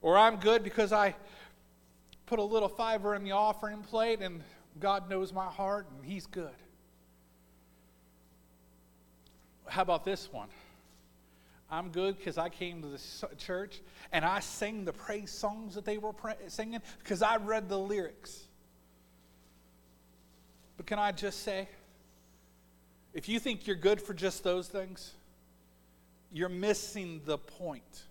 Or 0.00 0.16
I'm 0.16 0.36
good 0.36 0.62
because 0.62 0.92
I 0.92 1.16
put 2.26 2.38
a 2.38 2.44
little 2.44 2.68
fiver 2.68 3.16
in 3.16 3.24
the 3.24 3.32
offering 3.32 3.82
plate, 3.82 4.20
and 4.20 4.44
God 4.78 5.10
knows 5.10 5.32
my 5.32 5.46
heart, 5.46 5.88
and 5.90 6.04
He's 6.04 6.26
good. 6.26 6.54
How 9.68 9.82
about 9.82 10.04
this 10.04 10.32
one? 10.32 10.48
I'm 11.70 11.90
good 11.90 12.16
because 12.16 12.38
I 12.38 12.48
came 12.48 12.80
to 12.82 12.88
the 12.88 13.36
church 13.36 13.80
and 14.12 14.24
I 14.24 14.40
sang 14.40 14.84
the 14.84 14.92
praise 14.92 15.30
songs 15.30 15.74
that 15.74 15.84
they 15.84 15.98
were 15.98 16.12
singing 16.48 16.80
because 17.02 17.22
I 17.22 17.36
read 17.36 17.68
the 17.68 17.78
lyrics. 17.78 18.44
But 20.76 20.86
can 20.86 20.98
I 20.98 21.10
just 21.10 21.42
say, 21.42 21.68
if 23.14 23.28
you 23.28 23.40
think 23.40 23.66
you're 23.66 23.76
good 23.76 24.00
for 24.00 24.14
just 24.14 24.44
those 24.44 24.68
things, 24.68 25.12
you're 26.32 26.48
missing 26.48 27.22
the 27.24 27.38
point. 27.38 28.04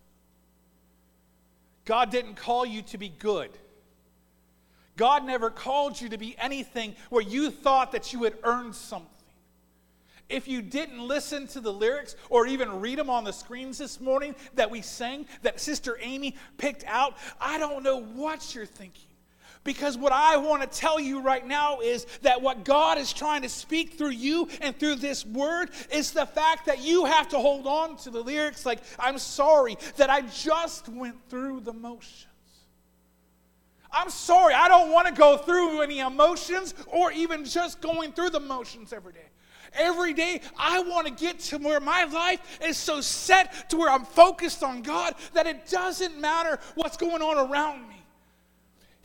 God 1.86 2.10
didn't 2.10 2.36
call 2.36 2.66
you 2.66 2.82
to 2.84 2.98
be 2.98 3.10
good. 3.10 3.52
God 4.98 5.26
never 5.26 5.50
called 5.50 6.00
you 6.02 6.10
to 6.10 6.18
be 6.18 6.36
anything 6.38 6.96
where 7.10 7.22
you 7.22 7.52
thought 7.52 7.92
that 7.92 8.14
you 8.14 8.24
had 8.24 8.34
earned 8.44 8.76
something. 8.76 9.10
If 10.28 10.48
you 10.48 10.62
didn't 10.62 11.00
listen 11.00 11.48
to 11.48 11.62
the 11.62 11.72
lyrics 11.72 12.16
or 12.30 12.48
even 12.48 12.82
read 12.82 12.98
them 12.98 13.10
on 13.10 13.24
the 13.24 13.32
screens 13.32 13.78
this 13.78 14.02
morning 14.02 14.36
that 14.56 14.72
we 14.72 14.82
sang, 14.82 15.28
that 15.44 15.60
Sister 15.60 15.98
Amy 16.02 16.36
picked 16.58 16.84
out, 16.86 17.16
I 17.40 17.60
don't 17.60 17.84
know 17.84 18.02
what 18.02 18.56
you're 18.56 18.66
thinking. 18.66 19.04
Because 19.64 19.98
what 19.98 20.12
I 20.12 20.38
want 20.38 20.62
to 20.62 20.80
tell 20.80 21.00
you 21.00 21.22
right 21.22 21.46
now 21.46 21.80
is 21.80 22.06
that 22.22 22.42
what 22.42 22.64
God 22.64 23.00
is 23.00 23.12
trying 23.12 23.42
to 23.42 23.50
speak 23.50 23.98
through 23.98 24.12
you 24.12 24.48
and 24.62 24.78
through 24.78 24.96
this 24.96 25.26
word 25.26 25.72
is 25.92 26.12
the 26.12 26.26
fact 26.26 26.68
that 26.68 26.82
you 26.82 27.06
have 27.06 27.30
to 27.30 27.40
hold 27.40 27.66
on 27.66 27.98
to 27.98 28.12
the 28.12 28.22
lyrics 28.22 28.66
like, 28.66 28.80
I'm 29.00 29.18
sorry 29.18 29.78
that 29.98 30.10
I 30.10 30.22
just 30.22 30.88
went 30.88 31.18
through 31.30 31.62
the 31.62 31.74
motions. 31.74 32.28
I'm 33.92 34.10
sorry, 34.10 34.54
I 34.54 34.68
don't 34.68 34.92
want 34.92 35.08
to 35.08 35.14
go 35.14 35.38
through 35.38 35.82
any 35.82 36.00
emotions 36.00 36.76
or 36.88 37.12
even 37.12 37.44
just 37.44 37.82
going 37.82 38.12
through 38.12 38.32
the 38.32 38.40
motions 38.40 38.94
every 38.94 39.14
day. 39.14 39.30
Every 39.74 40.14
day, 40.14 40.42
I 40.58 40.82
want 40.82 41.08
to 41.08 41.14
get 41.14 41.40
to 41.40 41.58
where 41.58 41.80
my 41.80 42.06
life 42.06 42.60
is 42.64 42.78
so 42.78 43.02
set 43.02 43.70
to 43.70 43.78
where 43.78 43.90
I'm 43.90 44.06
focused 44.06 44.64
on 44.64 44.82
God 44.82 45.16
that 45.34 45.48
it 45.48 45.68
doesn't 45.68 46.20
matter 46.20 46.60
what's 46.76 46.98
going 46.98 47.22
on 47.22 47.50
around 47.50 47.88
me. 47.88 47.96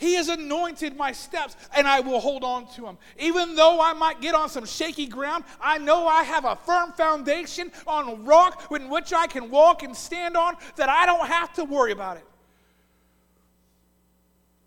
He 0.00 0.14
has 0.14 0.31
anointed 0.31 0.97
my 0.97 1.12
steps, 1.12 1.57
and 1.76 1.87
I 1.87 2.00
will 2.00 2.21
hold 2.21 2.43
on 2.43 2.67
to 2.69 2.81
them. 2.81 2.97
Even 3.19 3.55
though 3.55 3.83
I 3.83 3.93
might 3.93 4.23
get 4.23 4.35
on 4.35 4.49
some 4.49 4.64
shaky 4.64 5.07
ground, 5.07 5.45
I 5.61 5.76
know 5.76 6.07
I 6.07 6.23
have 6.23 6.47
a 6.47 6.57
firm 6.57 6.93
foundation 6.93 7.71
on 7.87 8.09
a 8.09 8.14
rock 8.14 8.73
in 8.75 8.88
which 8.88 9.12
I 9.12 9.26
can 9.26 9.50
walk 9.50 9.83
and 9.83 9.95
stand 9.95 10.38
on 10.38 10.57
that 10.76 10.88
I 10.88 11.05
don't 11.05 11.26
have 11.26 11.52
to 11.55 11.64
worry 11.64 11.93
about 11.93 12.17
it. 12.17 12.25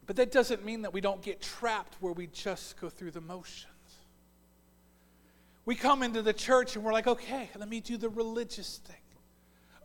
But 0.06 0.18
that 0.18 0.32
doesn't 0.32 0.64
mean 0.64 0.84
that 0.84 0.94
we 0.94 1.02
don't 1.02 1.24
get 1.24 1.42
trapped 1.42 1.96
where 2.00 2.14
we 2.14 2.28
just 2.28 2.80
go 2.80 2.88
through 2.90 3.12
the 3.12 3.22
motions. 3.22 3.73
We 5.66 5.76
come 5.76 6.04
into 6.04 6.22
the 6.22 6.34
church 6.34 6.76
and 6.76 6.84
we're 6.84 6.94
like, 6.94 7.08
okay, 7.08 7.50
let 7.58 7.70
me 7.70 7.80
do 7.80 7.98
the 7.98 8.10
religious 8.10 8.80
thing. 8.86 8.98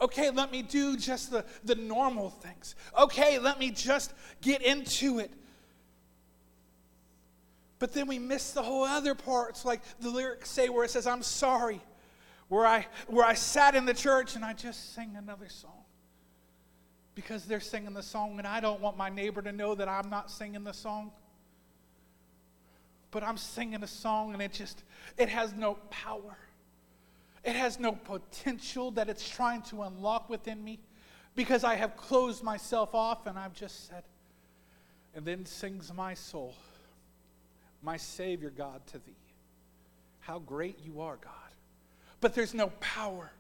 Okay, 0.00 0.30
let 0.30 0.52
me 0.52 0.62
do 0.62 0.96
just 0.96 1.30
the, 1.30 1.44
the 1.64 1.74
normal 1.74 2.30
things. 2.30 2.74
Okay, 2.98 3.38
let 3.38 3.58
me 3.58 3.70
just 3.70 4.12
get 4.40 4.62
into 4.62 5.18
it. 5.18 5.32
But 7.78 7.92
then 7.92 8.06
we 8.06 8.18
miss 8.18 8.52
the 8.52 8.62
whole 8.62 8.84
other 8.84 9.14
parts, 9.14 9.64
like 9.64 9.80
the 10.00 10.10
lyrics 10.10 10.50
say, 10.50 10.68
where 10.68 10.84
it 10.84 10.90
says, 10.90 11.06
I'm 11.06 11.22
sorry, 11.22 11.80
where 12.48 12.66
I, 12.66 12.86
where 13.06 13.24
I 13.24 13.34
sat 13.34 13.74
in 13.74 13.84
the 13.84 13.94
church 13.94 14.36
and 14.36 14.44
I 14.44 14.52
just 14.52 14.94
sang 14.94 15.16
another 15.16 15.48
song 15.48 15.84
because 17.14 17.44
they're 17.44 17.60
singing 17.60 17.94
the 17.94 18.02
song 18.02 18.38
and 18.38 18.46
I 18.46 18.60
don't 18.60 18.80
want 18.80 18.96
my 18.96 19.08
neighbor 19.08 19.42
to 19.42 19.52
know 19.52 19.74
that 19.74 19.88
I'm 19.88 20.10
not 20.10 20.30
singing 20.30 20.64
the 20.64 20.72
song. 20.72 21.10
But 23.10 23.22
I'm 23.22 23.36
singing 23.36 23.82
a 23.82 23.86
song 23.86 24.32
and 24.32 24.42
it 24.42 24.52
just, 24.52 24.82
it 25.16 25.28
has 25.28 25.54
no 25.54 25.74
power. 25.90 26.36
It 27.44 27.56
has 27.56 27.78
no 27.78 27.92
potential 27.92 28.90
that 28.92 29.08
it's 29.08 29.28
trying 29.28 29.62
to 29.62 29.82
unlock 29.82 30.28
within 30.28 30.62
me 30.62 30.78
because 31.34 31.64
I 31.64 31.76
have 31.76 31.96
closed 31.96 32.42
myself 32.42 32.94
off 32.94 33.26
and 33.26 33.38
I've 33.38 33.54
just 33.54 33.88
said, 33.88 34.02
and 35.14 35.24
then 35.24 35.46
sings 35.46 35.92
my 35.92 36.14
soul, 36.14 36.54
my 37.82 37.96
Savior 37.96 38.50
God 38.50 38.86
to 38.88 38.98
thee. 38.98 39.16
How 40.20 40.40
great 40.40 40.78
you 40.84 41.00
are, 41.00 41.16
God. 41.16 41.32
But 42.20 42.34
there's 42.34 42.52
no 42.52 42.68
power. 42.80 43.30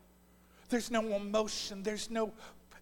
There's 0.70 0.90
no 0.90 1.02
emotion. 1.14 1.82
There's 1.82 2.10
no 2.10 2.32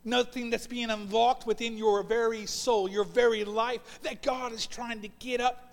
nothing 0.05 0.50
that's 0.50 0.69
being 0.69 0.90
unlocked 0.90 1.47
within 1.47 1.76
your 1.76 2.02
very 2.05 2.47
soul, 2.47 2.88
your 2.88 3.05
very 3.05 3.45
life 3.45 4.00
that 4.02 4.23
God 4.23 4.52
is 4.52 4.66
trying 4.66 5.02
to 5.02 5.09
get 5.19 5.40
up. 5.40 5.65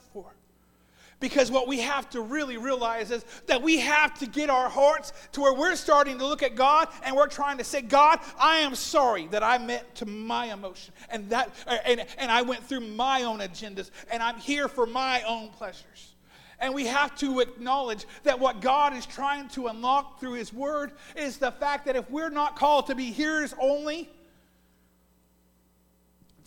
Because 1.23 1.49
what 1.49 1.69
we 1.69 1.79
have 1.79 2.09
to 2.09 2.19
really 2.19 2.57
realize 2.57 3.09
is 3.09 3.23
that 3.45 3.61
we 3.61 3.79
have 3.79 4.19
to 4.19 4.25
get 4.25 4.49
our 4.49 4.67
hearts 4.67 5.13
to 5.31 5.39
where 5.39 5.53
we're 5.53 5.77
starting 5.77 6.17
to 6.17 6.27
look 6.27 6.43
at 6.43 6.55
God 6.55 6.89
and 7.01 7.15
we're 7.15 7.29
trying 7.29 7.59
to 7.59 7.63
say, 7.63 7.81
God, 7.81 8.19
I 8.37 8.57
am 8.57 8.75
sorry 8.75 9.27
that 9.27 9.41
I 9.41 9.57
meant 9.57 9.95
to 9.95 10.05
my 10.05 10.51
emotion 10.51 10.93
and 11.09 11.29
that 11.29 11.49
and, 11.85 12.05
and 12.17 12.29
I 12.29 12.41
went 12.41 12.65
through 12.65 12.81
my 12.81 13.23
own 13.23 13.39
agendas 13.39 13.89
and 14.11 14.21
I'm 14.21 14.35
here 14.35 14.67
for 14.67 14.85
my 14.85 15.21
own 15.21 15.51
pleasures. 15.51 16.13
And 16.59 16.73
we 16.73 16.87
have 16.87 17.15
to 17.19 17.39
acknowledge 17.39 18.05
that 18.23 18.37
what 18.37 18.59
God 18.59 18.93
is 18.93 19.05
trying 19.05 19.47
to 19.51 19.67
unlock 19.67 20.19
through 20.19 20.33
His 20.33 20.51
Word 20.51 20.91
is 21.15 21.37
the 21.37 21.53
fact 21.53 21.85
that 21.85 21.95
if 21.95 22.11
we're 22.11 22.31
not 22.31 22.57
called 22.57 22.87
to 22.87 22.95
be 22.95 23.11
hearers 23.11 23.55
only, 23.61 24.09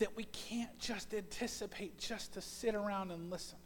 that 0.00 0.14
we 0.14 0.24
can't 0.24 0.78
just 0.78 1.14
anticipate 1.14 1.96
just 1.96 2.34
to 2.34 2.42
sit 2.42 2.74
around 2.74 3.10
and 3.10 3.30
listen. 3.30 3.56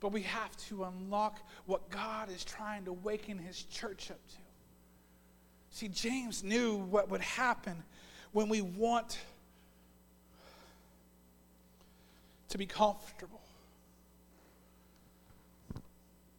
But 0.00 0.12
we 0.12 0.22
have 0.22 0.54
to 0.68 0.84
unlock 0.84 1.40
what 1.64 1.88
God 1.90 2.30
is 2.30 2.44
trying 2.44 2.84
to 2.84 2.92
waken 2.92 3.38
his 3.38 3.62
church 3.62 4.10
up 4.10 4.18
to. 4.28 4.36
See, 5.70 5.88
James 5.88 6.42
knew 6.42 6.76
what 6.76 7.10
would 7.10 7.20
happen 7.20 7.82
when 8.32 8.48
we 8.48 8.60
want 8.60 9.18
to 12.48 12.58
be 12.58 12.66
comfortable 12.66 13.40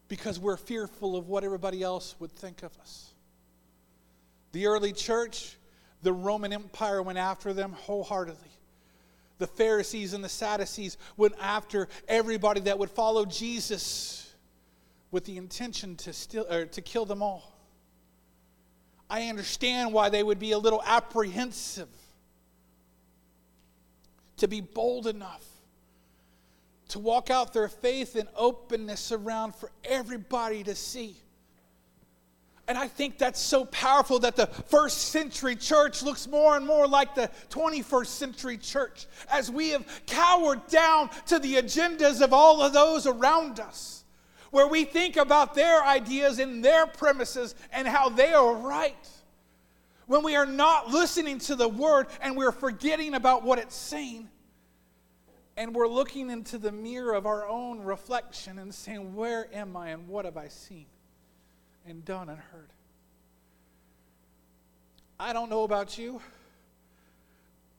because 0.07 0.39
we're 0.39 0.57
fearful 0.57 1.15
of 1.15 1.27
what 1.27 1.43
everybody 1.43 1.83
else 1.83 2.15
would 2.19 2.31
think 2.31 2.63
of 2.63 2.77
us. 2.79 3.11
The 4.53 4.67
early 4.67 4.93
church, 4.93 5.57
the 6.01 6.13
Roman 6.13 6.53
Empire 6.53 7.01
went 7.01 7.17
after 7.17 7.53
them 7.53 7.73
wholeheartedly. 7.73 8.49
The 9.37 9.47
Pharisees 9.47 10.13
and 10.13 10.23
the 10.23 10.29
Sadducees 10.29 10.97
went 11.15 11.35
after 11.39 11.87
everybody 12.07 12.61
that 12.61 12.79
would 12.79 12.89
follow 12.89 13.25
Jesus 13.25 14.33
with 15.11 15.25
the 15.25 15.37
intention 15.37 15.95
to, 15.97 16.13
steal, 16.13 16.45
or 16.49 16.65
to 16.65 16.81
kill 16.81 17.05
them 17.05 17.21
all. 17.21 17.53
I 19.09 19.29
understand 19.29 19.93
why 19.93 20.09
they 20.09 20.23
would 20.23 20.39
be 20.39 20.51
a 20.51 20.57
little 20.57 20.81
apprehensive 20.85 21.87
to 24.37 24.47
be 24.47 24.61
bold 24.61 25.07
enough 25.07 25.45
to 26.89 26.99
walk 26.99 27.29
out 27.29 27.53
their 27.53 27.67
faith 27.67 28.15
and 28.15 28.29
openness 28.35 29.11
around 29.11 29.55
for 29.55 29.71
everybody 29.83 30.63
to 30.63 30.75
see. 30.75 31.17
And 32.67 32.77
I 32.77 32.87
think 32.87 33.17
that's 33.17 33.39
so 33.39 33.63
powerful 33.65 34.19
that 34.19 34.35
the 34.35 34.47
first 34.47 34.97
century 35.09 35.55
church 35.55 36.03
looks 36.03 36.27
more 36.27 36.57
and 36.57 36.67
more 36.67 36.85
like 36.85 37.15
the 37.15 37.31
21st 37.49 38.07
century 38.07 38.57
church 38.57 39.07
as 39.31 39.49
we 39.49 39.69
have 39.69 39.85
cowered 40.05 40.67
down 40.67 41.09
to 41.27 41.39
the 41.39 41.55
agendas 41.55 42.21
of 42.21 42.33
all 42.33 42.61
of 42.61 42.73
those 42.73 43.07
around 43.07 43.61
us, 43.61 44.03
where 44.51 44.67
we 44.67 44.83
think 44.83 45.15
about 45.15 45.55
their 45.55 45.81
ideas 45.81 46.39
and 46.39 46.63
their 46.63 46.85
premises 46.85 47.55
and 47.71 47.87
how 47.87 48.09
they 48.09 48.33
are 48.33 48.55
right. 48.55 49.07
When 50.05 50.23
we 50.23 50.35
are 50.35 50.45
not 50.45 50.89
listening 50.89 51.39
to 51.39 51.55
the 51.55 51.69
word 51.69 52.07
and 52.21 52.35
we're 52.35 52.51
forgetting 52.51 53.13
about 53.13 53.43
what 53.43 53.59
it's 53.59 53.75
saying, 53.75 54.29
and 55.55 55.73
we're 55.73 55.87
looking 55.87 56.29
into 56.29 56.57
the 56.57 56.71
mirror 56.71 57.13
of 57.13 57.25
our 57.25 57.47
own 57.47 57.81
reflection 57.81 58.59
and 58.59 58.73
saying, 58.73 59.15
Where 59.15 59.47
am 59.55 59.75
I 59.75 59.89
and 59.89 60.07
what 60.07 60.25
have 60.25 60.37
I 60.37 60.49
seen? 60.49 60.85
And 61.87 62.03
done 62.03 62.29
and 62.29 62.37
heard. 62.37 62.69
I 65.19 65.33
don't 65.33 65.49
know 65.49 65.63
about 65.63 65.97
you. 65.97 66.21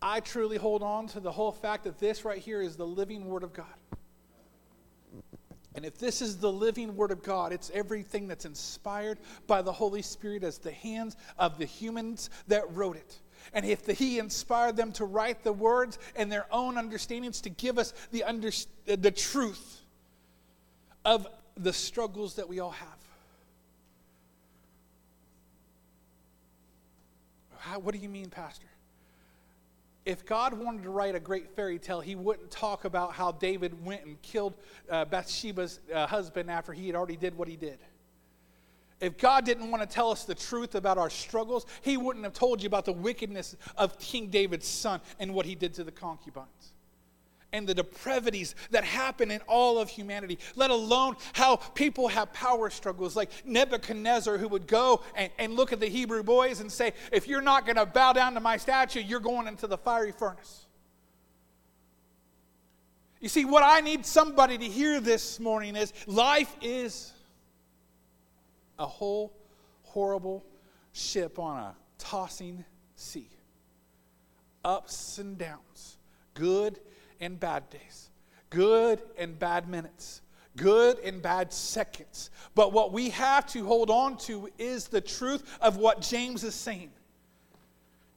I 0.01 0.21
truly 0.21 0.57
hold 0.57 0.83
on 0.83 1.09
to 1.09 1.21
the 1.21 1.33
whole 1.33 1.53
fact 1.53 1.85
that 1.85 1.99
this 1.99 2.25
right 2.25 2.39
here 2.39 2.63
is 2.63 2.77
the 2.77 2.87
living 2.87 3.27
Word 3.27 3.43
of 3.43 3.53
God. 3.53 3.67
And 5.75 5.85
if 5.85 5.99
this 5.99 6.23
is 6.23 6.39
the 6.39 6.51
living 6.51 6.97
Word 6.97 7.13
of 7.13 7.23
God, 7.23 7.53
it's 7.53 7.71
everything 7.73 8.27
that's 8.27 8.45
inspired 8.45 9.19
by 9.47 9.63
the 9.63 9.73
Holy 9.73 10.03
Spirit 10.03 10.43
as 10.43 10.59
the 10.59 10.73
hands 10.73 11.17
of 11.39 11.59
the 11.59 11.65
humans 11.65 12.31
that 12.49 12.75
wrote 12.75 12.97
it. 12.97 13.19
And 13.53 13.65
if 13.65 13.85
the, 13.85 13.93
He 13.93 14.19
inspired 14.19 14.77
them 14.77 14.93
to 14.93 15.05
write 15.05 15.45
the 15.45 15.53
words 15.53 15.99
and 16.17 16.31
their 16.31 16.47
own 16.51 16.77
understandings 16.77 17.41
to 17.43 17.51
give 17.51 17.79
us 17.79 17.93
the, 18.11 18.25
under, 18.25 18.51
the 18.87 19.11
truth 19.11 19.81
of 21.05 21.27
the 21.57 21.73
struggles 21.73 22.35
that 22.35 22.49
we 22.49 22.61
all 22.61 22.71
have. 22.71 22.98
How, 27.59 27.79
what 27.79 27.95
do 27.95 28.01
you 28.01 28.09
mean, 28.09 28.31
Pastor? 28.31 28.67
If 30.05 30.25
God 30.25 30.55
wanted 30.55 30.85
to 30.85 30.91
write 30.91 31.15
a 31.15 31.21
great 31.21 31.55
fairy 31.55 31.79
tale, 31.79 32.01
he 32.01 32.15
wouldn't 32.15 32.51
talk 32.51 32.85
about 32.85 33.13
how 33.13 33.33
David 33.33 33.85
went 33.85 34.07
and 34.07 34.21
killed 34.23 34.55
uh, 34.89 35.05
Bathsheba's 35.05 35.81
uh, 35.95 36.07
husband 36.07 36.51
after 36.51 36.73
he 36.73 36.87
had 36.87 36.97
already 36.97 37.17
did 37.17 37.37
what 37.37 37.47
he 37.47 37.57
did. 37.57 37.79
If 39.01 39.19
God 39.19 39.45
didn't 39.45 39.71
want 39.71 39.83
to 39.83 39.89
tell 39.89 40.11
us 40.11 40.25
the 40.25 40.35
truth 40.35 40.75
about 40.75 40.99
our 40.99 41.11
struggles, 41.11 41.67
he 41.83 41.97
wouldn't 41.97 42.25
have 42.25 42.33
told 42.33 42.63
you 42.63 42.67
about 42.67 42.85
the 42.85 42.93
wickedness 42.93 43.55
of 43.77 43.99
King 43.99 44.29
David's 44.29 44.67
son 44.67 45.01
and 45.21 45.35
what 45.35 45.47
he 45.47 45.55
did 45.55 45.75
to 45.75 45.85
the 45.85 45.93
concubines 45.93 46.73
and 47.53 47.67
the 47.67 47.75
depravities 47.75 48.55
that 48.71 48.85
happen 48.85 49.31
in 49.31 49.41
all 49.47 49.79
of 49.79 49.89
humanity, 49.89 50.39
let 50.55 50.71
alone 50.71 51.17
how 51.33 51.57
people 51.57 52.09
have 52.09 52.33
power 52.33 52.69
struggles, 52.71 53.17
like 53.17 53.31
Nebuchadnezzar, 53.45 54.37
who 54.37 54.49
would 54.49 54.67
go 54.67 55.03
and, 55.15 55.31
and 55.39 55.55
look 55.55 55.73
at 55.73 55.81
the 55.81 55.89
Hebrew 55.89 56.23
boys 56.23 56.61
and 56.61 56.71
say, 56.71 56.93
If 57.11 57.27
you're 57.27 57.41
not 57.41 57.65
going 57.65 57.77
to 57.77 57.87
bow 57.87 58.13
down 58.13 58.35
to 58.35 58.41
my 58.41 58.57
statue, 58.57 59.01
you're 59.01 59.21
going 59.21 59.47
into 59.47 59.67
the 59.67 59.79
fiery 59.79 60.13
furnace. 60.13 60.67
You 63.21 63.29
see, 63.29 63.45
what 63.45 63.63
I 63.65 63.81
need 63.81 64.07
somebody 64.07 64.59
to 64.59 64.65
hear 64.65 65.01
this 65.01 65.41
morning 65.41 65.75
is 65.75 65.93
life 66.07 66.55
is 66.63 67.13
a 68.79 68.87
whole 68.87 69.33
horrible 69.83 70.45
ship 70.93 71.39
on 71.39 71.59
a 71.59 71.75
tossing 71.99 72.65
sea. 72.95 73.29
Ups 74.65 75.19
and 75.19 75.39
downs, 75.39 75.97
good 76.35 76.79
and 77.21 77.39
bad 77.39 77.69
days, 77.71 78.11
good 78.51 79.01
and 79.17 79.39
bad 79.39 79.69
minutes, 79.69 80.23
good 80.57 80.99
and 81.01 81.23
bad 81.23 81.53
seconds. 81.53 82.31
But 82.55 82.73
what 82.73 82.93
we 82.93 83.11
have 83.11 83.47
to 83.49 83.65
hold 83.65 83.91
on 83.91 84.17
to 84.19 84.51
is 84.59 84.89
the 84.89 85.01
truth 85.01 85.59
of 85.61 85.77
what 85.77 86.01
James 86.01 86.45
is 86.45 86.55
saying. 86.55 86.91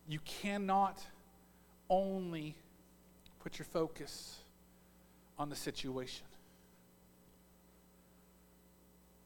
You 0.08 0.20
cannot 0.26 1.00
only 1.90 2.56
put 3.40 3.58
your 3.58 3.66
focus 3.66 4.38
on 5.38 5.50
the 5.50 5.56
situation, 5.56 6.26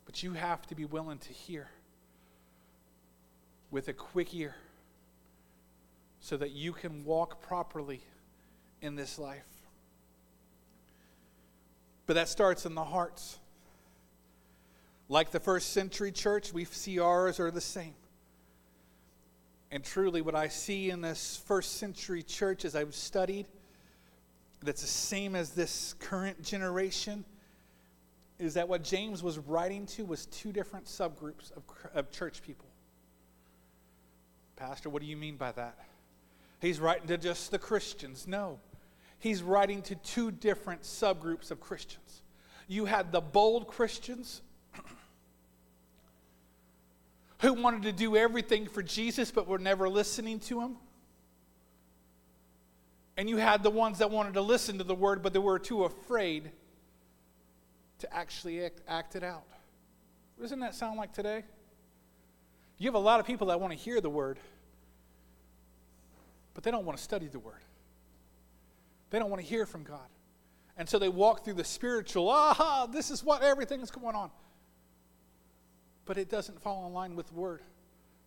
but 0.06 0.24
you 0.24 0.34
have 0.34 0.66
to 0.68 0.76
be 0.76 0.86
willing 0.86 1.18
to 1.20 1.34
hear 1.34 1.70
with 3.72 3.88
a 3.88 3.94
quick 3.94 4.34
ear 4.34 4.56
so 6.22 6.38
that 6.38 6.52
you 6.52 6.72
can 6.72 7.04
walk 7.04 7.42
properly 7.42 8.02
in 8.82 8.96
this 8.96 9.20
life. 9.20 9.55
But 12.06 12.14
that 12.14 12.30
starts 12.30 12.66
in 12.66 12.76
the 12.76 12.84
hearts. 12.84 13.40
Like 15.10 15.32
the 15.32 15.40
first 15.40 15.74
century 15.74 16.12
church, 16.12 16.54
we 16.54 16.66
see 16.66 17.00
ours 17.00 17.40
are 17.40 17.52
the 17.52 17.62
same. 17.62 17.94
And 19.72 19.84
truly, 19.84 20.22
what 20.22 20.36
I 20.36 20.48
see 20.48 20.90
in 20.90 21.02
this 21.02 21.42
first 21.46 21.78
century 21.78 22.24
church 22.24 22.66
as 22.66 22.76
I've 22.76 22.96
studied, 22.96 23.48
that's 24.62 24.82
the 24.82 24.88
same 24.88 25.36
as 25.36 25.52
this 25.52 25.96
current 26.00 26.42
generation, 26.42 27.26
is 28.40 28.54
that 28.56 28.68
what 28.68 28.84
James 28.84 29.24
was 29.24 29.38
writing 29.38 29.86
to 29.88 30.06
was 30.06 30.26
two 30.28 30.52
different 30.52 30.86
subgroups 30.86 31.52
of, 31.56 31.64
of 31.94 32.12
church 32.12 32.42
people. 32.42 32.68
Pastor, 34.56 34.90
what 34.90 35.02
do 35.02 35.08
you 35.08 35.18
mean 35.18 35.36
by 35.36 35.52
that? 35.54 35.78
He's 36.62 36.80
writing 36.80 37.08
to 37.08 37.18
just 37.18 37.52
the 37.52 37.60
Christians. 37.60 38.28
No 38.28 38.60
he's 39.20 39.42
writing 39.42 39.82
to 39.84 39.96
two 39.96 40.32
different 40.32 40.82
subgroups 40.82 41.52
of 41.52 41.60
Christians. 41.60 42.22
You 42.68 42.86
had 42.86 43.12
the 43.12 43.22
bold 43.22 43.68
Christians 43.68 44.42
who 47.40 47.54
wanted 47.54 47.84
to 47.84 47.92
do 47.92 48.16
everything 48.16 48.68
for 48.68 48.82
Jesus 48.82 49.32
but 49.32 49.48
were 49.48 49.60
never 49.60 49.90
listening 49.90 50.40
to 50.42 50.62
him. 50.62 50.78
And 53.18 53.30
you 53.30 53.38
had 53.38 53.64
the 53.64 53.70
ones 53.70 54.00
that 54.00 54.12
wanted 54.12 54.34
to 54.34 54.42
listen 54.42 54.78
to 54.80 54.84
the 54.84 54.96
word, 54.96 55.24
but 55.24 55.32
they 55.32 55.40
were 55.40 55.60
too 55.60 55.86
afraid 55.86 56.52
to 58.00 58.14
actually 58.14 58.66
act, 58.66 58.82
act 58.88 59.16
it 59.16 59.24
out. 59.24 59.46
Doesn't 60.40 60.60
that 60.60 60.76
sound 60.76 60.98
like 60.98 61.14
today? 61.14 61.44
You 62.78 62.88
have 62.88 62.96
a 62.96 63.00
lot 63.00 63.22
of 63.22 63.26
people 63.26 63.48
that 63.48 63.60
want 63.60 63.72
to 63.72 63.80
hear 63.80 64.02
the 64.02 64.10
word, 64.10 64.38
but 66.54 66.64
they 66.64 66.72
don't 66.72 66.86
want 66.86 66.98
to 66.98 67.04
study 67.04 67.28
the 67.28 67.40
word. 67.40 67.62
They 69.16 69.20
don't 69.20 69.30
want 69.30 69.42
to 69.42 69.48
hear 69.48 69.66
from 69.66 69.84
God. 69.84 70.10
And 70.76 70.90
so 70.90 71.00
they 71.00 71.08
walk 71.08 71.46
through 71.46 71.54
the 71.54 71.64
spiritual, 71.64 72.28
aha, 72.28 72.86
this 72.86 73.10
is 73.10 73.24
what 73.24 73.44
everything's 73.44 73.90
going 73.90 74.14
on. 74.14 74.30
But 76.04 76.18
it 76.18 76.30
doesn't 76.30 76.62
fall 76.62 76.86
in 76.86 76.92
line 76.92 77.16
with 77.16 77.28
the 77.28 77.36
word, 77.36 77.62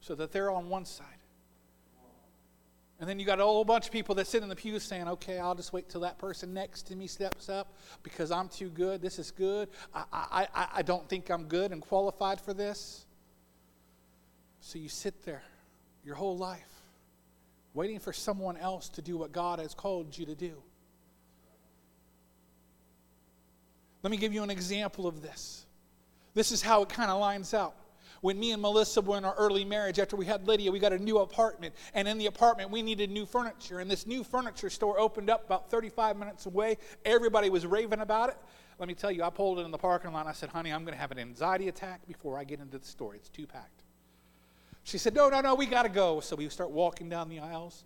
so 0.01 0.15
that 0.15 0.33
they're 0.33 0.51
on 0.51 0.71
one 0.71 0.87
side. 0.87 1.05
And 2.99 3.07
then 3.07 3.19
you 3.19 3.27
got 3.27 3.39
a 3.39 3.43
whole 3.43 3.67
bunch 3.67 3.85
of 3.85 3.93
people 3.93 4.15
that 4.15 4.29
sit 4.29 4.43
in 4.43 4.49
the 4.49 4.57
pews 4.57 4.83
saying, 4.83 5.09
okay, 5.09 5.39
I'll 5.39 5.55
just 5.55 5.75
wait 5.75 5.91
till 5.91 6.01
that 6.01 6.17
person 6.17 6.55
next 6.55 6.85
to 6.85 6.97
me 6.97 7.07
steps 7.07 7.51
up 7.51 7.77
because 8.03 8.31
I'm 8.31 8.49
too 8.49 8.71
good. 8.71 9.03
This 9.03 9.19
is 9.19 9.31
good. 9.31 9.69
I, 9.93 10.05
I, 10.11 10.49
I, 10.55 10.69
I 10.77 10.83
don't 10.83 11.07
think 11.07 11.29
I'm 11.29 11.45
good 11.49 11.71
and 11.71 11.83
qualified 11.83 12.41
for 12.41 12.55
this. 12.55 13.05
So 14.63 14.79
you 14.79 14.89
sit 14.89 15.23
there 15.27 15.43
your 16.03 16.15
whole 16.15 16.39
life 16.39 16.65
waiting 17.75 18.01
for 18.01 18.15
someone 18.15 18.57
else 18.57 18.89
to 18.89 19.03
do 19.03 19.19
what 19.19 19.33
God 19.33 19.59
has 19.59 19.75
called 19.75 20.17
you 20.17 20.25
to 20.25 20.35
do. 20.35 20.63
Let 24.03 24.11
me 24.11 24.17
give 24.17 24.33
you 24.33 24.43
an 24.43 24.51
example 24.51 25.07
of 25.07 25.23
this. 25.23 25.67
This 26.35 26.53
is 26.53 26.63
how 26.63 26.83
it 26.83 26.89
kind 26.89 27.11
of 27.11 27.21
lines 27.21 27.55
out. 27.55 27.75
When 28.21 28.39
me 28.39 28.53
and 28.53 28.61
Melissa 28.61 29.01
were 29.01 29.17
in 29.17 29.25
our 29.25 29.35
early 29.37 29.65
marriage, 29.65 29.99
after 29.99 30.17
we 30.17 30.27
had 30.27 30.47
Lydia, 30.47 30.73
we 30.73 30.81
got 30.81 30.93
a 30.93 30.99
new 30.99 31.19
apartment. 31.19 31.75
And 31.95 32.09
in 32.09 32.19
the 32.19 32.27
apartment, 32.27 32.71
we 32.71 32.83
needed 32.83 33.11
new 33.11 33.27
furniture. 33.27 33.79
And 33.79 33.91
this 33.91 34.07
new 34.07 34.25
furniture 34.25 34.71
store 34.71 34.99
opened 34.99 35.31
up 35.31 35.45
about 35.47 35.71
35 35.71 36.17
minutes 36.17 36.47
away. 36.47 36.79
Everybody 37.05 37.49
was 37.49 37.65
raving 37.65 38.01
about 38.01 38.31
it. 38.31 38.37
Let 38.79 38.89
me 38.89 38.95
tell 38.95 39.11
you, 39.11 39.23
I 39.23 39.31
pulled 39.31 39.59
it 39.59 39.63
in 39.63 39.71
the 39.71 39.79
parking 39.79 40.13
lot. 40.13 40.27
I 40.27 40.33
said, 40.33 40.49
honey, 40.49 40.73
I'm 40.73 40.85
going 40.85 40.95
to 40.95 41.01
have 41.01 41.13
an 41.13 41.19
anxiety 41.19 41.69
attack 41.69 42.07
before 42.07 42.39
I 42.39 42.45
get 42.45 42.61
into 42.61 42.79
the 42.79 42.87
store. 42.87 43.15
It's 43.15 43.29
too 43.29 43.47
packed. 43.47 43.83
She 44.85 44.99
said, 44.99 45.15
no, 45.15 45.29
no, 45.29 45.41
no, 45.41 45.55
we 45.55 45.67
got 45.67 45.83
to 45.83 45.89
go. 45.89 46.21
So 46.21 46.37
we 46.37 46.49
start 46.49 46.71
walking 46.71 47.09
down 47.09 47.29
the 47.29 47.41
aisles. 47.41 47.85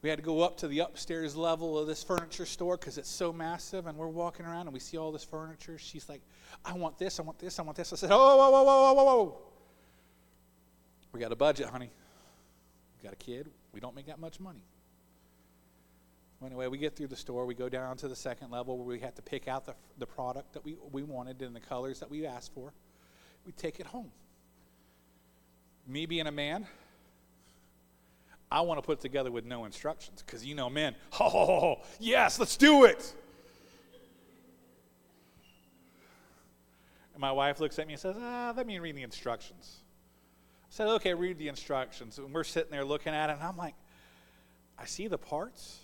We 0.00 0.08
had 0.08 0.18
to 0.18 0.24
go 0.24 0.42
up 0.42 0.58
to 0.58 0.68
the 0.68 0.80
upstairs 0.80 1.34
level 1.34 1.76
of 1.76 1.88
this 1.88 2.04
furniture 2.04 2.46
store 2.46 2.76
because 2.76 2.98
it's 2.98 3.10
so 3.10 3.32
massive, 3.32 3.86
and 3.86 3.98
we're 3.98 4.06
walking 4.06 4.46
around 4.46 4.62
and 4.62 4.72
we 4.72 4.78
see 4.78 4.96
all 4.96 5.10
this 5.10 5.24
furniture. 5.24 5.76
She's 5.76 6.08
like, 6.08 6.22
I 6.64 6.74
want 6.74 6.98
this, 6.98 7.18
I 7.18 7.22
want 7.24 7.38
this, 7.38 7.58
I 7.58 7.62
want 7.62 7.76
this. 7.76 7.92
I 7.92 7.96
said, 7.96 8.10
Oh, 8.12 8.36
whoa, 8.36 8.50
whoa, 8.50 8.62
whoa, 8.62 8.92
whoa, 8.92 9.04
whoa. 9.04 9.38
We 11.12 11.20
got 11.20 11.32
a 11.32 11.36
budget, 11.36 11.66
honey. 11.66 11.90
We 12.96 13.04
got 13.04 13.12
a 13.12 13.16
kid. 13.16 13.48
We 13.72 13.80
don't 13.80 13.96
make 13.96 14.06
that 14.06 14.20
much 14.20 14.38
money. 14.38 14.62
Well, 16.38 16.46
anyway, 16.46 16.68
we 16.68 16.78
get 16.78 16.94
through 16.94 17.08
the 17.08 17.16
store. 17.16 17.44
We 17.46 17.54
go 17.54 17.68
down 17.68 17.96
to 17.98 18.08
the 18.08 18.14
second 18.14 18.50
level 18.50 18.78
where 18.78 18.86
we 18.86 19.00
have 19.00 19.16
to 19.16 19.22
pick 19.22 19.48
out 19.48 19.66
the, 19.66 19.74
the 19.98 20.06
product 20.06 20.52
that 20.52 20.64
we, 20.64 20.76
we 20.92 21.02
wanted 21.02 21.42
and 21.42 21.56
the 21.56 21.60
colors 21.60 21.98
that 21.98 22.10
we 22.10 22.26
asked 22.26 22.54
for. 22.54 22.72
We 23.44 23.52
take 23.52 23.80
it 23.80 23.86
home. 23.86 24.12
Me 25.86 26.06
being 26.06 26.28
a 26.28 26.32
man, 26.32 26.66
I 28.50 28.62
want 28.62 28.78
to 28.78 28.82
put 28.82 28.98
it 28.98 29.02
together 29.02 29.30
with 29.30 29.44
no 29.44 29.64
instructions 29.64 30.22
because 30.24 30.44
you 30.44 30.54
know, 30.54 30.70
men, 30.70 30.94
oh, 31.20 31.76
yes, 32.00 32.38
let's 32.38 32.56
do 32.56 32.84
it. 32.84 33.14
And 37.12 37.20
my 37.20 37.32
wife 37.32 37.60
looks 37.60 37.78
at 37.78 37.86
me 37.86 37.94
and 37.94 38.00
says, 38.00 38.16
ah, 38.18 38.52
let 38.56 38.66
me 38.66 38.78
read 38.78 38.96
the 38.96 39.02
instructions. 39.02 39.78
I 40.62 40.66
said, 40.70 40.88
okay, 40.88 41.14
read 41.14 41.38
the 41.38 41.48
instructions. 41.48 42.18
And 42.18 42.32
we're 42.32 42.44
sitting 42.44 42.70
there 42.70 42.84
looking 42.84 43.12
at 43.12 43.28
it, 43.28 43.34
and 43.34 43.42
I'm 43.42 43.56
like, 43.56 43.74
I 44.78 44.86
see 44.86 45.08
the 45.08 45.18
parts. 45.18 45.80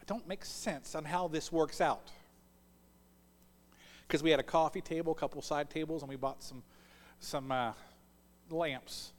I 0.00 0.04
don't 0.06 0.26
make 0.26 0.44
sense 0.44 0.94
on 0.94 1.04
how 1.04 1.28
this 1.28 1.52
works 1.52 1.80
out. 1.80 2.10
Because 4.06 4.22
we 4.22 4.30
had 4.30 4.40
a 4.40 4.44
coffee 4.44 4.80
table, 4.80 5.12
a 5.12 5.14
couple 5.14 5.40
side 5.42 5.70
tables, 5.70 6.02
and 6.02 6.08
we 6.08 6.16
bought 6.16 6.42
some, 6.42 6.62
some 7.20 7.52
uh, 7.52 7.72
lamps 8.50 9.12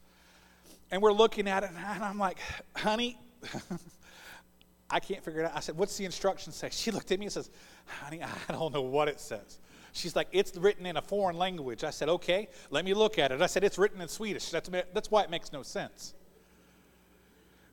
and 0.91 1.01
we're 1.01 1.13
looking 1.13 1.47
at 1.47 1.63
it, 1.63 1.69
and 1.75 2.03
I'm 2.03 2.19
like, 2.19 2.37
honey, 2.75 3.19
I 4.89 4.99
can't 4.99 5.23
figure 5.23 5.41
it 5.41 5.45
out. 5.45 5.53
I 5.55 5.59
said, 5.59 5.77
what's 5.77 5.97
the 5.97 6.05
instructions 6.05 6.55
say? 6.55 6.69
She 6.71 6.91
looked 6.91 7.11
at 7.11 7.19
me 7.19 7.25
and 7.25 7.33
says, 7.33 7.49
honey, 7.85 8.21
I 8.21 8.51
don't 8.51 8.73
know 8.73 8.81
what 8.81 9.07
it 9.07 9.19
says. 9.19 9.59
She's 9.91 10.15
like, 10.15 10.27
it's 10.31 10.55
written 10.57 10.85
in 10.85 10.97
a 10.97 11.01
foreign 11.01 11.37
language. 11.37 11.83
I 11.83 11.91
said, 11.91 12.09
okay, 12.09 12.47
let 12.71 12.83
me 12.83 12.93
look 12.93 13.19
at 13.19 13.31
it. 13.31 13.41
I 13.41 13.45
said, 13.45 13.63
it's 13.63 13.77
written 13.77 14.01
in 14.01 14.07
Swedish. 14.07 14.49
That's, 14.49 14.69
that's 14.93 15.11
why 15.11 15.23
it 15.23 15.29
makes 15.29 15.51
no 15.51 15.61
sense. 15.61 16.13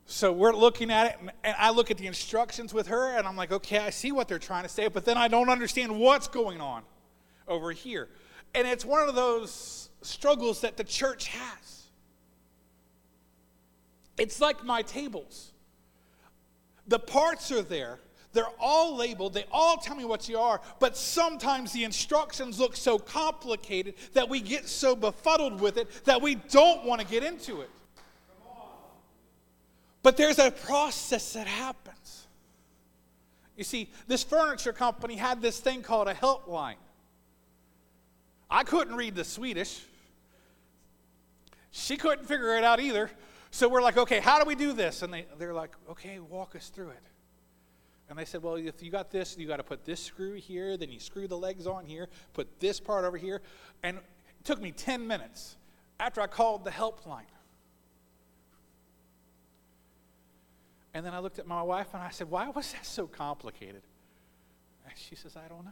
So 0.04 0.32
we're 0.32 0.52
looking 0.52 0.90
at 0.90 1.06
it, 1.06 1.16
and, 1.20 1.30
and 1.44 1.54
I 1.58 1.70
look 1.70 1.90
at 1.90 1.96
the 1.96 2.06
instructions 2.06 2.74
with 2.74 2.88
her, 2.88 3.16
and 3.16 3.26
I'm 3.26 3.36
like, 3.36 3.52
okay, 3.52 3.78
I 3.78 3.90
see 3.90 4.12
what 4.12 4.28
they're 4.28 4.38
trying 4.38 4.64
to 4.64 4.68
say, 4.68 4.88
but 4.88 5.04
then 5.04 5.16
I 5.16 5.28
don't 5.28 5.48
understand 5.48 5.98
what's 5.98 6.26
going 6.26 6.60
on 6.60 6.82
over 7.46 7.70
here. 7.72 8.08
And 8.54 8.66
it's 8.66 8.84
one 8.84 9.08
of 9.08 9.14
those 9.14 9.88
struggles 10.02 10.62
that 10.62 10.76
the 10.76 10.84
church 10.84 11.28
has. 11.28 11.79
It's 14.20 14.38
like 14.38 14.62
my 14.64 14.82
tables. 14.82 15.50
The 16.86 16.98
parts 16.98 17.50
are 17.50 17.62
there. 17.62 17.98
They're 18.34 18.44
all 18.60 18.94
labeled. 18.94 19.32
They 19.32 19.46
all 19.50 19.78
tell 19.78 19.96
me 19.96 20.04
what 20.04 20.28
you 20.28 20.38
are. 20.38 20.60
But 20.78 20.94
sometimes 20.94 21.72
the 21.72 21.84
instructions 21.84 22.60
look 22.60 22.76
so 22.76 22.98
complicated 22.98 23.94
that 24.12 24.28
we 24.28 24.42
get 24.42 24.68
so 24.68 24.94
befuddled 24.94 25.58
with 25.60 25.78
it 25.78 26.04
that 26.04 26.20
we 26.20 26.34
don't 26.34 26.84
want 26.84 27.00
to 27.00 27.06
get 27.06 27.24
into 27.24 27.62
it. 27.62 27.70
But 30.02 30.18
there's 30.18 30.38
a 30.38 30.50
process 30.50 31.32
that 31.32 31.46
happens. 31.46 32.26
You 33.56 33.64
see, 33.64 33.90
this 34.06 34.22
furniture 34.22 34.74
company 34.74 35.16
had 35.16 35.40
this 35.40 35.60
thing 35.60 35.82
called 35.82 36.08
a 36.08 36.14
helpline. 36.14 36.76
I 38.50 38.64
couldn't 38.64 38.96
read 38.96 39.14
the 39.14 39.24
Swedish. 39.24 39.80
She 41.70 41.96
couldn't 41.96 42.26
figure 42.26 42.56
it 42.58 42.64
out 42.64 42.80
either. 42.80 43.10
So 43.50 43.68
we're 43.68 43.82
like, 43.82 43.96
okay, 43.96 44.20
how 44.20 44.38
do 44.38 44.46
we 44.46 44.54
do 44.54 44.72
this? 44.72 45.02
And 45.02 45.12
they, 45.12 45.26
they're 45.38 45.54
like, 45.54 45.72
okay, 45.90 46.18
walk 46.18 46.54
us 46.54 46.68
through 46.68 46.90
it. 46.90 47.02
And 48.08 48.18
they 48.18 48.24
said, 48.24 48.42
well, 48.42 48.56
if 48.56 48.82
you 48.82 48.90
got 48.90 49.10
this, 49.10 49.36
you 49.38 49.46
got 49.46 49.58
to 49.58 49.62
put 49.62 49.84
this 49.84 50.02
screw 50.02 50.34
here, 50.34 50.76
then 50.76 50.90
you 50.90 50.98
screw 50.98 51.28
the 51.28 51.38
legs 51.38 51.66
on 51.66 51.84
here, 51.84 52.08
put 52.32 52.58
this 52.58 52.80
part 52.80 53.04
over 53.04 53.16
here. 53.16 53.40
And 53.82 53.98
it 53.98 54.04
took 54.44 54.60
me 54.60 54.72
10 54.72 55.06
minutes 55.06 55.56
after 56.00 56.20
I 56.20 56.26
called 56.26 56.64
the 56.64 56.70
helpline. 56.70 57.22
And 60.92 61.06
then 61.06 61.14
I 61.14 61.20
looked 61.20 61.38
at 61.38 61.46
my 61.46 61.62
wife 61.62 61.88
and 61.94 62.02
I 62.02 62.10
said, 62.10 62.30
why 62.30 62.48
was 62.48 62.72
that 62.72 62.84
so 62.84 63.06
complicated? 63.06 63.82
And 64.84 64.94
she 64.96 65.14
says, 65.14 65.36
I 65.36 65.46
don't 65.48 65.64
know. 65.64 65.70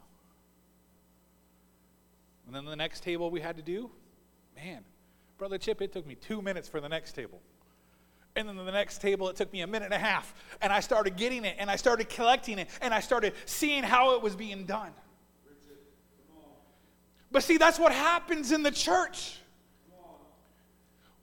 And 2.46 2.54
then 2.54 2.64
the 2.64 2.76
next 2.76 3.02
table 3.02 3.30
we 3.30 3.40
had 3.40 3.56
to 3.56 3.62
do, 3.62 3.90
man, 4.54 4.84
Brother 5.38 5.58
Chip, 5.58 5.82
it 5.82 5.92
took 5.92 6.06
me 6.06 6.14
two 6.14 6.40
minutes 6.40 6.68
for 6.68 6.80
the 6.80 6.88
next 6.88 7.12
table. 7.12 7.40
And 8.38 8.48
then 8.48 8.56
the 8.56 8.70
next 8.70 9.00
table, 9.00 9.28
it 9.28 9.34
took 9.34 9.52
me 9.52 9.62
a 9.62 9.66
minute 9.66 9.86
and 9.86 9.94
a 9.94 9.98
half. 9.98 10.32
And 10.62 10.72
I 10.72 10.78
started 10.78 11.16
getting 11.16 11.44
it, 11.44 11.56
and 11.58 11.68
I 11.68 11.74
started 11.74 12.08
collecting 12.08 12.60
it, 12.60 12.68
and 12.80 12.94
I 12.94 13.00
started 13.00 13.32
seeing 13.46 13.82
how 13.82 14.14
it 14.14 14.22
was 14.22 14.36
being 14.36 14.64
done. 14.64 14.92
But 17.32 17.42
see, 17.42 17.56
that's 17.56 17.80
what 17.80 17.90
happens 17.90 18.52
in 18.52 18.62
the 18.62 18.70
church. 18.70 19.38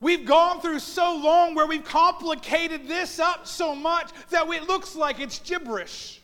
We've 0.02 0.26
gone 0.26 0.60
through 0.60 0.80
so 0.80 1.16
long 1.16 1.56
where 1.56 1.66
we've 1.66 1.86
complicated 1.86 2.86
this 2.86 3.18
up 3.18 3.48
so 3.48 3.74
much 3.74 4.12
that 4.30 4.46
it 4.50 4.68
looks 4.68 4.94
like 4.94 5.22
it's 5.22 5.40
gibberish. 5.40 6.22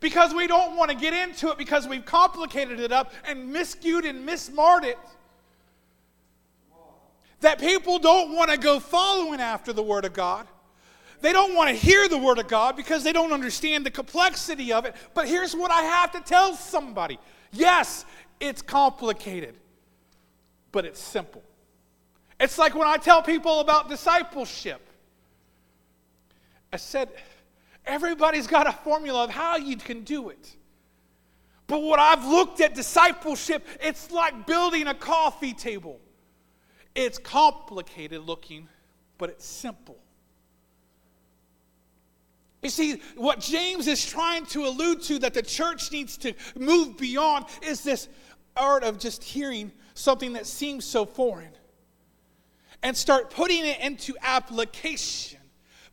Because 0.00 0.32
we 0.32 0.46
don't 0.46 0.74
want 0.74 0.90
to 0.90 0.96
get 0.96 1.12
into 1.12 1.50
it 1.50 1.58
because 1.58 1.86
we've 1.86 2.06
complicated 2.06 2.80
it 2.80 2.92
up 2.92 3.12
and 3.26 3.54
miscued 3.54 4.08
and 4.08 4.24
mismarred 4.24 4.84
it 4.84 4.96
that 7.40 7.58
people 7.58 7.98
don't 7.98 8.34
want 8.34 8.50
to 8.50 8.56
go 8.56 8.80
following 8.80 9.40
after 9.40 9.72
the 9.72 9.82
Word 9.82 10.04
of 10.04 10.12
God. 10.12 10.46
They 11.20 11.32
don't 11.32 11.54
want 11.54 11.68
to 11.70 11.74
hear 11.74 12.08
the 12.08 12.18
Word 12.18 12.38
of 12.38 12.48
God 12.48 12.76
because 12.76 13.02
they 13.02 13.12
don't 13.12 13.32
understand 13.32 13.84
the 13.84 13.90
complexity 13.90 14.72
of 14.72 14.84
it. 14.84 14.94
But 15.14 15.28
here's 15.28 15.54
what 15.54 15.70
I 15.70 15.82
have 15.82 16.12
to 16.12 16.20
tell 16.20 16.54
somebody 16.54 17.18
yes, 17.52 18.04
it's 18.40 18.62
complicated, 18.62 19.54
but 20.72 20.84
it's 20.84 21.00
simple. 21.00 21.42
It's 22.40 22.58
like 22.58 22.74
when 22.74 22.86
I 22.86 22.96
tell 22.98 23.22
people 23.22 23.60
about 23.60 23.88
discipleship. 23.88 24.80
I 26.72 26.76
said, 26.76 27.08
everybody's 27.86 28.46
got 28.46 28.66
a 28.66 28.72
formula 28.72 29.24
of 29.24 29.30
how 29.30 29.56
you 29.56 29.76
can 29.76 30.04
do 30.04 30.28
it. 30.28 30.54
But 31.66 31.82
what 31.82 31.98
I've 31.98 32.24
looked 32.26 32.60
at 32.60 32.74
discipleship, 32.74 33.66
it's 33.80 34.10
like 34.10 34.46
building 34.46 34.86
a 34.86 34.94
coffee 34.94 35.52
table. 35.52 36.00
It's 37.00 37.16
complicated 37.16 38.22
looking, 38.22 38.66
but 39.18 39.30
it's 39.30 39.46
simple. 39.46 39.96
You 42.60 42.70
see, 42.70 43.00
what 43.14 43.38
James 43.38 43.86
is 43.86 44.04
trying 44.04 44.46
to 44.46 44.66
allude 44.66 45.02
to 45.02 45.20
that 45.20 45.32
the 45.32 45.42
church 45.42 45.92
needs 45.92 46.16
to 46.16 46.34
move 46.58 46.96
beyond 46.96 47.44
is 47.62 47.84
this 47.84 48.08
art 48.56 48.82
of 48.82 48.98
just 48.98 49.22
hearing 49.22 49.70
something 49.94 50.32
that 50.32 50.44
seems 50.44 50.84
so 50.84 51.06
foreign 51.06 51.52
and 52.82 52.96
start 52.96 53.30
putting 53.30 53.64
it 53.64 53.78
into 53.78 54.16
application 54.20 55.37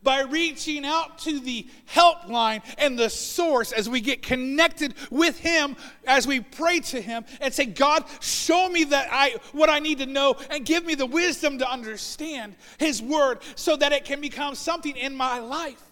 by 0.06 0.20
reaching 0.20 0.86
out 0.86 1.18
to 1.18 1.40
the 1.40 1.66
helpline 1.92 2.62
and 2.78 2.96
the 2.96 3.10
source 3.10 3.72
as 3.72 3.88
we 3.88 4.00
get 4.00 4.22
connected 4.22 4.94
with 5.10 5.36
him 5.36 5.76
as 6.06 6.28
we 6.28 6.38
pray 6.38 6.78
to 6.78 7.00
him 7.00 7.24
and 7.40 7.52
say 7.52 7.66
god 7.66 8.04
show 8.20 8.68
me 8.68 8.84
that 8.84 9.08
i 9.10 9.34
what 9.50 9.68
i 9.68 9.80
need 9.80 9.98
to 9.98 10.06
know 10.06 10.36
and 10.50 10.64
give 10.64 10.86
me 10.86 10.94
the 10.94 11.04
wisdom 11.04 11.58
to 11.58 11.68
understand 11.68 12.54
his 12.78 13.02
word 13.02 13.40
so 13.56 13.74
that 13.74 13.92
it 13.92 14.04
can 14.04 14.20
become 14.20 14.54
something 14.54 14.96
in 14.96 15.12
my 15.16 15.40
life. 15.40 15.82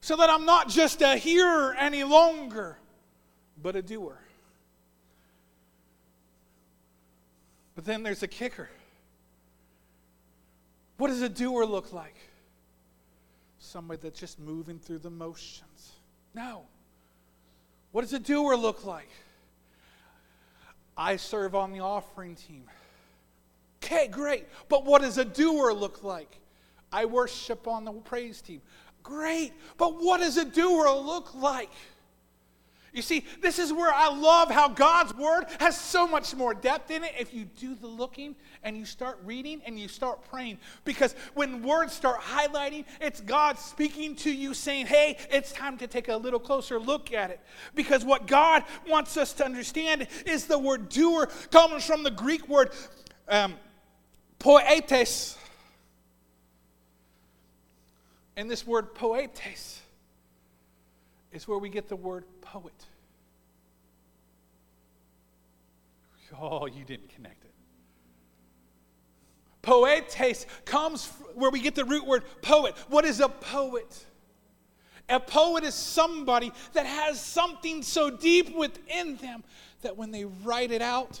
So 0.00 0.16
that 0.16 0.30
i'm 0.30 0.46
not 0.46 0.70
just 0.70 1.02
a 1.02 1.16
hearer 1.16 1.74
any 1.74 2.04
longer 2.04 2.78
but 3.62 3.76
a 3.76 3.82
doer. 3.82 4.18
But 7.74 7.84
then 7.84 8.02
there's 8.02 8.22
a 8.22 8.28
kicker. 8.28 8.70
What 10.96 11.08
does 11.08 11.20
a 11.20 11.28
doer 11.28 11.66
look 11.66 11.92
like 11.92 12.17
somebody 13.68 14.00
that's 14.02 14.18
just 14.18 14.38
moving 14.38 14.78
through 14.78 14.98
the 14.98 15.10
motions. 15.10 15.92
No. 16.34 16.62
What 17.92 18.02
does 18.02 18.12
a 18.12 18.18
doer 18.18 18.56
look 18.56 18.84
like? 18.84 19.08
I 20.96 21.16
serve 21.16 21.54
on 21.54 21.72
the 21.72 21.80
offering 21.80 22.34
team. 22.34 22.64
Okay, 23.82 24.08
great. 24.08 24.46
But 24.68 24.84
what 24.84 25.02
does 25.02 25.18
a 25.18 25.24
doer 25.24 25.72
look 25.72 26.02
like? 26.02 26.38
I 26.92 27.04
worship 27.04 27.68
on 27.68 27.84
the 27.84 27.92
praise 27.92 28.42
team. 28.42 28.60
Great. 29.02 29.52
But 29.76 30.02
what 30.02 30.20
does 30.20 30.36
a 30.36 30.44
doer 30.44 30.90
look 30.90 31.34
like? 31.34 31.70
You 32.98 33.02
see, 33.02 33.24
this 33.40 33.60
is 33.60 33.72
where 33.72 33.94
I 33.94 34.08
love 34.08 34.50
how 34.50 34.68
God's 34.68 35.14
word 35.14 35.44
has 35.60 35.80
so 35.80 36.04
much 36.04 36.34
more 36.34 36.52
depth 36.52 36.90
in 36.90 37.04
it 37.04 37.12
if 37.16 37.32
you 37.32 37.44
do 37.44 37.76
the 37.76 37.86
looking 37.86 38.34
and 38.64 38.76
you 38.76 38.84
start 38.84 39.20
reading 39.24 39.62
and 39.64 39.78
you 39.78 39.86
start 39.86 40.28
praying. 40.28 40.58
Because 40.84 41.14
when 41.34 41.62
words 41.62 41.92
start 41.92 42.20
highlighting, 42.20 42.84
it's 43.00 43.20
God 43.20 43.56
speaking 43.56 44.16
to 44.16 44.32
you 44.32 44.52
saying, 44.52 44.86
hey, 44.86 45.16
it's 45.30 45.52
time 45.52 45.78
to 45.78 45.86
take 45.86 46.08
a 46.08 46.16
little 46.16 46.40
closer 46.40 46.80
look 46.80 47.12
at 47.12 47.30
it. 47.30 47.38
Because 47.76 48.04
what 48.04 48.26
God 48.26 48.64
wants 48.88 49.16
us 49.16 49.32
to 49.34 49.44
understand 49.44 50.08
is 50.26 50.46
the 50.46 50.58
word 50.58 50.88
doer 50.88 51.28
comes 51.52 51.84
from 51.84 52.02
the 52.02 52.10
Greek 52.10 52.48
word 52.48 52.72
um, 53.28 53.54
poetes. 54.40 55.38
And 58.36 58.50
this 58.50 58.66
word 58.66 58.92
poetes 58.92 59.82
is 61.30 61.46
where 61.46 61.58
we 61.58 61.68
get 61.68 61.88
the 61.88 61.94
word 61.94 62.24
poet. 62.40 62.87
Oh, 66.40 66.66
you 66.66 66.84
didn't 66.84 67.08
connect 67.08 67.44
it. 67.44 67.52
Poetes 69.62 70.46
comes 70.64 71.06
where 71.34 71.50
we 71.50 71.60
get 71.60 71.74
the 71.74 71.84
root 71.84 72.06
word 72.06 72.22
poet. 72.42 72.74
What 72.88 73.04
is 73.04 73.20
a 73.20 73.28
poet? 73.28 74.06
A 75.08 75.18
poet 75.18 75.64
is 75.64 75.74
somebody 75.74 76.52
that 76.74 76.86
has 76.86 77.20
something 77.20 77.82
so 77.82 78.10
deep 78.10 78.54
within 78.54 79.16
them 79.16 79.42
that 79.82 79.96
when 79.96 80.10
they 80.10 80.24
write 80.24 80.70
it 80.70 80.82
out, 80.82 81.20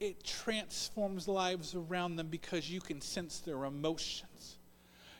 it 0.00 0.22
transforms 0.24 1.28
lives 1.28 1.74
around 1.74 2.16
them 2.16 2.28
because 2.28 2.70
you 2.70 2.80
can 2.80 3.00
sense 3.00 3.40
their 3.40 3.64
emotions. 3.64 4.58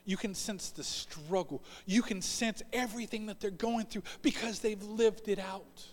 You 0.04 0.16
can 0.16 0.35
sense 0.35 0.70
the 0.70 0.85
struggle. 0.85 1.62
You 1.85 2.00
can 2.00 2.22
sense 2.22 2.62
everything 2.72 3.26
that 3.26 3.40
they're 3.40 3.50
going 3.50 3.87
through 3.87 4.04
because 4.22 4.61
they've 4.61 4.83
lived 4.83 5.28
it 5.28 5.38
out. 5.38 5.85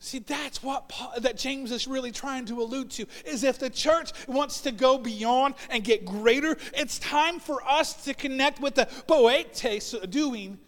See, 0.00 0.20
that's 0.20 0.62
what 0.62 0.88
Paul, 0.88 1.14
that 1.20 1.36
James 1.36 1.72
is 1.72 1.88
really 1.88 2.12
trying 2.12 2.46
to 2.46 2.62
allude 2.62 2.90
to 2.92 3.06
is 3.24 3.42
if 3.42 3.58
the 3.58 3.68
church 3.68 4.12
wants 4.28 4.60
to 4.60 4.70
go 4.70 4.96
beyond 4.96 5.54
and 5.70 5.82
get 5.82 6.04
greater, 6.04 6.56
it's 6.72 7.00
time 7.00 7.40
for 7.40 7.66
us 7.68 8.04
to 8.04 8.14
connect 8.14 8.60
with 8.60 8.76
the 8.76 8.86
poetes 9.08 9.92
doing 10.08 10.58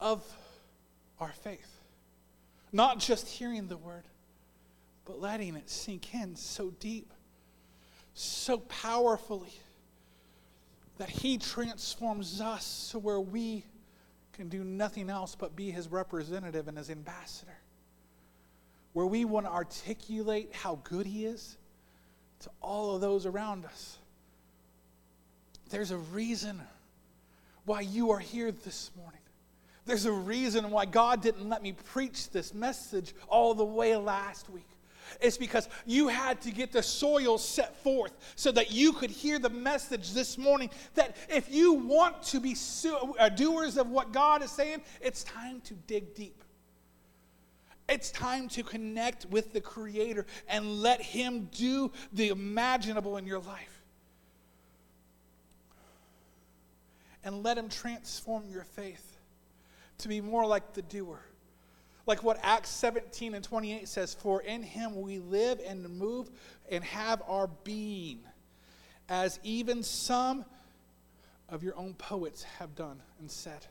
of 0.00 0.24
our 1.20 1.32
faith. 1.32 1.78
Not 2.72 2.98
just 2.98 3.28
hearing 3.28 3.68
the 3.68 3.76
word, 3.76 4.04
but 5.04 5.20
letting 5.20 5.54
it 5.54 5.68
sink 5.68 6.14
in 6.14 6.36
so 6.36 6.70
deep, 6.80 7.12
so 8.14 8.58
powerfully 8.58 9.52
that 10.96 11.10
He 11.10 11.36
transforms 11.36 12.40
us 12.40 12.88
to 12.92 12.98
where 12.98 13.20
we 13.20 13.64
can 14.32 14.48
do 14.48 14.64
nothing 14.64 15.10
else 15.10 15.34
but 15.34 15.54
be 15.54 15.70
His 15.70 15.88
representative 15.88 16.66
and 16.66 16.78
His 16.78 16.88
ambassador. 16.88 17.58
Where 18.94 19.06
we 19.06 19.26
want 19.26 19.44
to 19.44 19.52
articulate 19.52 20.54
how 20.54 20.78
good 20.84 21.04
He 21.04 21.26
is 21.26 21.58
to 22.40 22.50
all 22.62 22.94
of 22.94 23.00
those 23.00 23.26
around 23.26 23.66
us. 23.66 23.98
There's 25.70 25.90
a 25.90 25.98
reason 25.98 26.60
why 27.64 27.80
you 27.80 28.10
are 28.12 28.18
here 28.18 28.52
this 28.52 28.90
morning. 28.96 29.20
There's 29.86 30.06
a 30.06 30.12
reason 30.12 30.70
why 30.70 30.86
God 30.86 31.20
didn't 31.20 31.48
let 31.48 31.62
me 31.62 31.72
preach 31.72 32.30
this 32.30 32.54
message 32.54 33.14
all 33.28 33.54
the 33.54 33.64
way 33.64 33.96
last 33.96 34.48
week. 34.48 34.68
It's 35.20 35.36
because 35.36 35.68
you 35.86 36.08
had 36.08 36.40
to 36.42 36.50
get 36.50 36.72
the 36.72 36.82
soil 36.82 37.38
set 37.38 37.76
forth 37.82 38.12
so 38.36 38.52
that 38.52 38.70
you 38.70 38.92
could 38.92 39.10
hear 39.10 39.38
the 39.38 39.50
message 39.50 40.12
this 40.12 40.38
morning 40.38 40.70
that 40.94 41.16
if 41.28 41.52
you 41.52 41.72
want 41.72 42.22
to 42.24 42.40
be 42.40 42.56
uh, 43.18 43.28
doers 43.30 43.76
of 43.76 43.90
what 43.90 44.12
God 44.12 44.42
is 44.42 44.50
saying, 44.50 44.82
it's 45.00 45.24
time 45.24 45.60
to 45.62 45.74
dig 45.86 46.14
deep. 46.14 46.43
It's 47.88 48.10
time 48.10 48.48
to 48.50 48.62
connect 48.62 49.26
with 49.26 49.52
the 49.52 49.60
Creator 49.60 50.26
and 50.48 50.80
let 50.80 51.00
Him 51.02 51.48
do 51.52 51.92
the 52.12 52.28
imaginable 52.28 53.16
in 53.16 53.26
your 53.26 53.40
life. 53.40 53.82
And 57.22 57.42
let 57.42 57.58
Him 57.58 57.68
transform 57.68 58.44
your 58.48 58.64
faith 58.64 59.16
to 59.98 60.08
be 60.08 60.20
more 60.20 60.46
like 60.46 60.72
the 60.74 60.82
doer. 60.82 61.20
Like 62.06 62.22
what 62.22 62.38
Acts 62.42 62.68
17 62.70 63.34
and 63.34 63.42
28 63.42 63.88
says, 63.88 64.14
For 64.14 64.42
in 64.42 64.62
him 64.62 65.00
we 65.00 65.18
live 65.18 65.60
and 65.66 65.88
move 65.88 66.30
and 66.70 66.84
have 66.84 67.22
our 67.26 67.46
being, 67.64 68.20
as 69.08 69.40
even 69.42 69.82
some 69.82 70.44
of 71.48 71.62
your 71.62 71.76
own 71.76 71.94
poets 71.94 72.42
have 72.58 72.74
done 72.74 73.00
and 73.18 73.30
said. 73.30 73.66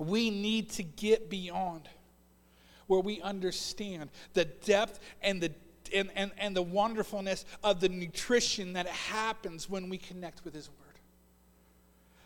We 0.00 0.30
need 0.30 0.70
to 0.70 0.82
get 0.82 1.30
beyond 1.30 1.88
where 2.86 3.00
we 3.00 3.20
understand 3.20 4.10
the 4.34 4.46
depth 4.46 4.98
and 5.22 5.40
the 5.40 5.52
and, 5.92 6.08
and, 6.14 6.30
and 6.38 6.54
the 6.54 6.62
wonderfulness 6.62 7.44
of 7.64 7.80
the 7.80 7.88
nutrition 7.88 8.74
that 8.74 8.86
happens 8.86 9.68
when 9.68 9.88
we 9.88 9.98
connect 9.98 10.44
with 10.44 10.54
his 10.54 10.68
word 10.68 10.90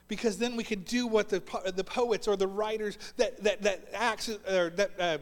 because 0.08 0.38
then 0.38 0.56
we 0.56 0.64
could 0.64 0.84
do 0.84 1.06
what 1.06 1.28
the, 1.28 1.42
the 1.74 1.84
poets 1.84 2.28
or 2.28 2.37
the 2.37 2.46
writers 2.46 2.98
that, 3.16 3.42
that, 3.42 3.62
that 3.62 3.88
acts, 3.94 4.28
or 4.28 4.70
that, 4.70 4.90
uh, 4.98 5.18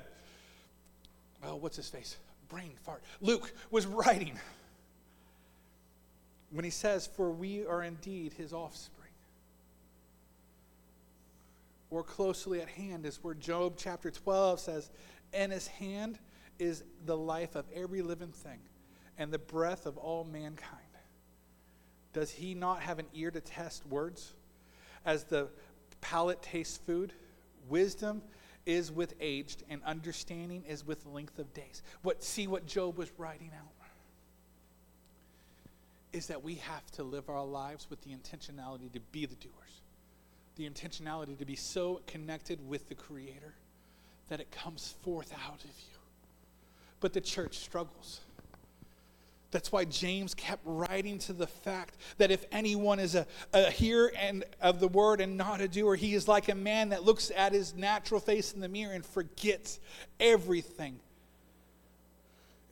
oh, 1.44 1.56
what's 1.56 1.76
his 1.76 1.88
face? 1.88 2.16
Brain 2.48 2.72
fart. 2.82 3.02
Luke 3.20 3.52
was 3.70 3.86
writing 3.86 4.38
when 6.50 6.64
he 6.64 6.70
says, 6.70 7.06
For 7.06 7.30
we 7.30 7.64
are 7.64 7.82
indeed 7.82 8.32
his 8.34 8.52
offspring. 8.52 9.01
More 11.92 12.02
closely 12.02 12.60
at 12.60 12.68
hand 12.68 13.06
is 13.06 13.22
where 13.22 13.34
Job 13.34 13.74
chapter 13.76 14.10
12 14.10 14.58
says, 14.58 14.90
In 15.32 15.52
his 15.52 15.68
hand 15.68 16.18
is 16.58 16.82
the 17.06 17.16
life 17.16 17.54
of 17.54 17.66
every 17.72 18.02
living 18.02 18.32
thing 18.32 18.58
and 19.18 19.30
the 19.30 19.38
breath 19.38 19.86
of 19.86 19.98
all 19.98 20.24
mankind. 20.24 20.80
Does 22.12 22.30
he 22.30 22.54
not 22.54 22.80
have 22.80 22.98
an 22.98 23.06
ear 23.14 23.30
to 23.30 23.40
test 23.40 23.86
words? 23.86 24.34
as 25.04 25.24
the 25.24 25.48
palate 26.00 26.42
tastes 26.42 26.78
food, 26.78 27.12
wisdom 27.68 28.22
is 28.66 28.92
with 28.92 29.14
aged, 29.20 29.64
and 29.68 29.82
understanding 29.84 30.62
is 30.68 30.86
with 30.86 31.04
length 31.06 31.38
of 31.38 31.52
days. 31.52 31.82
What 32.02 32.22
see 32.22 32.46
what 32.46 32.66
Job 32.66 32.96
was 32.96 33.10
writing 33.18 33.50
out 33.56 33.68
is 36.12 36.26
that 36.26 36.44
we 36.44 36.56
have 36.56 36.88
to 36.92 37.02
live 37.02 37.30
our 37.30 37.44
lives 37.44 37.86
with 37.88 38.02
the 38.02 38.10
intentionality 38.10 38.92
to 38.92 39.00
be 39.00 39.24
the 39.24 39.34
doers. 39.36 39.80
The 40.56 40.68
intentionality 40.68 41.38
to 41.38 41.44
be 41.44 41.56
so 41.56 42.00
connected 42.06 42.66
with 42.68 42.88
the 42.88 42.94
Creator 42.94 43.54
that 44.28 44.40
it 44.40 44.50
comes 44.50 44.94
forth 45.02 45.32
out 45.46 45.64
of 45.64 45.70
you. 45.70 45.98
But 47.00 47.12
the 47.12 47.20
church 47.20 47.58
struggles. 47.58 48.20
That's 49.50 49.70
why 49.70 49.84
James 49.84 50.34
kept 50.34 50.62
writing 50.64 51.18
to 51.20 51.34
the 51.34 51.46
fact 51.46 51.96
that 52.16 52.30
if 52.30 52.46
anyone 52.50 52.98
is 52.98 53.14
a, 53.14 53.26
a 53.52 53.70
hearer 53.70 54.10
and 54.18 54.44
of 54.62 54.80
the 54.80 54.88
word 54.88 55.20
and 55.20 55.36
not 55.36 55.60
a 55.60 55.68
doer, 55.68 55.94
he 55.94 56.14
is 56.14 56.26
like 56.26 56.48
a 56.48 56.54
man 56.54 56.88
that 56.88 57.04
looks 57.04 57.30
at 57.36 57.52
his 57.52 57.74
natural 57.74 58.18
face 58.18 58.52
in 58.54 58.60
the 58.60 58.68
mirror 58.68 58.94
and 58.94 59.04
forgets 59.04 59.78
everything 60.18 60.98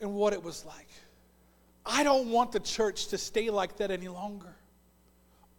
and 0.01 0.15
what 0.15 0.33
it 0.33 0.43
was 0.43 0.65
like. 0.65 0.89
I 1.85 2.03
don't 2.03 2.29
want 2.29 2.51
the 2.51 2.59
church 2.59 3.07
to 3.07 3.17
stay 3.17 3.51
like 3.51 3.77
that 3.77 3.91
any 3.91 4.07
longer. 4.07 4.55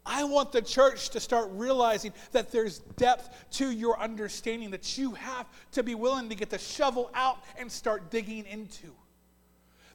I 0.05 0.25
want 0.25 0.51
the 0.51 0.63
church 0.63 1.11
to 1.11 1.21
start 1.21 1.49
realizing 1.53 2.13
that 2.33 2.51
there's 2.51 2.81
depth 2.97 3.51
to 3.53 3.71
your 3.71 4.01
understanding 4.01 4.71
that 4.71 4.99
you 4.99 5.13
have 5.13 5.47
to 5.73 5.83
be 5.83 5.95
willing 5.95 6.29
to 6.29 6.35
get 6.35 6.51
the 6.51 6.59
shovel 6.59 7.11
out 7.15 7.39
and 7.57 7.71
start 7.71 8.11
digging 8.11 8.45
into. 8.47 8.93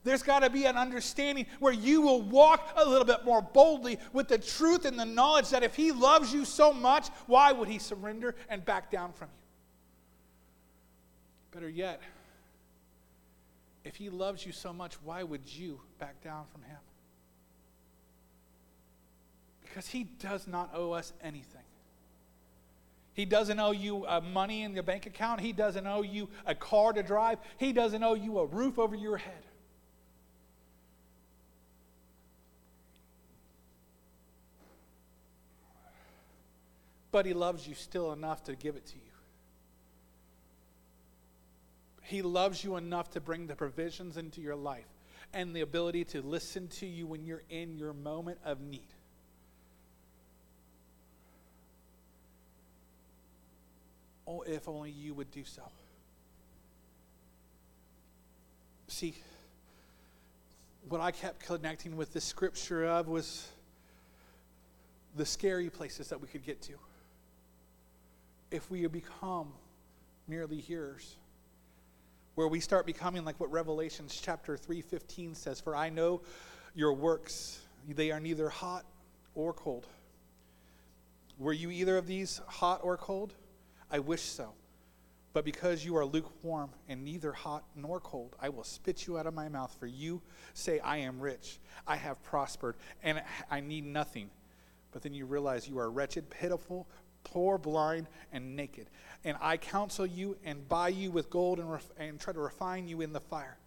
There's 0.05 0.23
got 0.23 0.39
to 0.39 0.49
be 0.49 0.63
an 0.63 0.77
understanding 0.77 1.45
where 1.59 1.73
you 1.73 2.01
will 2.01 2.21
walk 2.21 2.69
a 2.77 2.87
little 2.87 3.03
bit 3.03 3.25
more 3.25 3.41
boldly 3.41 3.99
with 4.13 4.29
the 4.29 4.37
truth 4.37 4.85
and 4.85 4.97
the 4.97 5.03
knowledge 5.03 5.49
that 5.49 5.63
if 5.63 5.75
He 5.75 5.91
loves 5.91 6.33
you 6.33 6.45
so 6.45 6.71
much, 6.71 7.09
why 7.25 7.51
would 7.51 7.67
He 7.67 7.77
surrender 7.77 8.33
and 8.47 8.63
back 8.63 8.89
down 8.89 9.11
from 9.11 9.27
you? 9.27 9.43
Better 11.51 11.69
yet, 11.69 12.01
if 13.83 13.97
He 13.97 14.09
loves 14.09 14.45
you 14.45 14.53
so 14.53 14.71
much, 14.71 14.93
why 15.03 15.23
would 15.23 15.41
you 15.45 15.81
back 15.99 16.23
down 16.23 16.45
from 16.53 16.61
Him? 16.61 16.77
Because 19.77 19.91
He 19.91 20.05
does 20.05 20.47
not 20.47 20.71
owe 20.73 20.93
us 20.93 21.13
anything. 21.21 21.61
He 23.13 23.25
doesn't 23.25 23.59
owe 23.59 23.73
you 23.73 24.07
uh, 24.07 24.21
money 24.21 24.63
in 24.63 24.73
your 24.73 24.81
bank 24.81 25.05
account. 25.05 25.39
He 25.39 25.53
doesn't 25.53 25.85
owe 25.85 26.01
you 26.01 26.29
a 26.47 26.55
car 26.55 26.93
to 26.93 27.03
drive. 27.03 27.37
He 27.59 27.73
doesn't 27.73 28.01
owe 28.01 28.15
you 28.15 28.39
a 28.39 28.47
roof 28.47 28.79
over 28.79 28.95
your 28.95 29.17
head. 29.17 29.43
But 37.11 37.27
He 37.27 37.33
loves 37.33 37.67
you 37.67 37.75
still 37.75 38.11
enough 38.13 38.45
to 38.45 38.55
give 38.55 38.75
it 38.75 38.87
to 38.87 38.95
you. 38.95 39.01
He 42.01 42.23
loves 42.23 42.63
you 42.63 42.77
enough 42.77 43.11
to 43.11 43.21
bring 43.21 43.45
the 43.45 43.55
provisions 43.55 44.17
into 44.17 44.41
your 44.41 44.55
life 44.55 44.87
and 45.33 45.55
the 45.55 45.61
ability 45.61 46.03
to 46.05 46.23
listen 46.23 46.67
to 46.79 46.87
you 46.87 47.05
when 47.05 47.25
you're 47.25 47.43
in 47.51 47.77
your 47.77 47.93
moment 47.93 48.39
of 48.43 48.59
need. 48.59 48.87
Oh, 54.27 54.41
if 54.41 54.67
only 54.67 54.91
you 54.91 55.13
would 55.13 55.31
do 55.31 55.43
so. 55.45 55.61
See, 58.89 59.15
what 60.89 61.01
I 61.01 61.11
kept 61.11 61.45
connecting 61.45 61.95
with 61.95 62.13
this 62.13 62.25
scripture 62.25 62.85
of 62.85 63.07
was 63.07 63.47
the 65.15 65.25
scary 65.25 65.69
places 65.69 66.09
that 66.09 66.21
we 66.21 66.27
could 66.27 66.45
get 66.45 66.61
to. 66.63 66.73
If 68.51 68.69
we 68.69 68.85
become 68.87 69.47
merely 70.27 70.57
hearers 70.57 71.15
where 72.35 72.47
we 72.47 72.59
start 72.59 72.85
becoming 72.85 73.25
like 73.25 73.39
what 73.39 73.51
revelations 73.51 74.19
chapter 74.21 74.57
3.15 74.57 75.35
says 75.35 75.59
for 75.59 75.75
i 75.75 75.89
know 75.89 76.21
your 76.77 76.93
works. 76.93 77.59
They 77.89 78.11
are 78.11 78.19
neither 78.19 78.49
hot 78.49 78.85
or 79.33 79.51
cold. 79.51 79.87
Were 81.39 81.53
you 81.53 81.71
either 81.71 81.97
of 81.97 82.05
these 82.05 82.39
hot 82.45 82.81
or 82.83 82.97
cold 82.97 83.33
I 83.91 83.99
wish 83.99 84.21
so. 84.21 84.53
But 85.33 85.45
because 85.45 85.85
you 85.85 85.95
are 85.97 86.05
lukewarm 86.05 86.71
and 86.89 87.03
neither 87.03 87.31
hot 87.31 87.63
nor 87.75 87.99
cold, 87.99 88.35
I 88.41 88.49
will 88.49 88.63
spit 88.63 89.05
you 89.05 89.19
out 89.19 89.27
of 89.27 89.33
my 89.33 89.49
mouth. 89.49 89.75
For 89.79 89.85
you 89.85 90.21
say, 90.53 90.79
I 90.79 90.97
am 90.97 91.19
rich, 91.19 91.59
I 91.85 91.95
have 91.95 92.21
prospered, 92.23 92.75
and 93.03 93.21
I 93.51 93.59
need 93.59 93.85
nothing. 93.85 94.29
But 94.91 95.03
then 95.03 95.13
you 95.13 95.25
realize 95.25 95.67
you 95.67 95.77
are 95.77 95.91
wretched, 95.91 96.29
pitiful, 96.29 96.87
poor, 97.23 97.57
blind, 97.57 98.07
and 98.31 98.55
naked. 98.55 98.87
And 99.23 99.37
I 99.39 99.57
counsel 99.57 100.05
you 100.05 100.37
and 100.43 100.67
buy 100.67 100.89
you 100.89 101.11
with 101.11 101.29
gold 101.29 101.59
and, 101.59 101.71
ref- 101.71 101.91
and 101.99 102.19
try 102.19 102.33
to 102.33 102.39
refine 102.39 102.87
you 102.87 103.01
in 103.01 103.13
the 103.13 103.19
fire, 103.19 103.57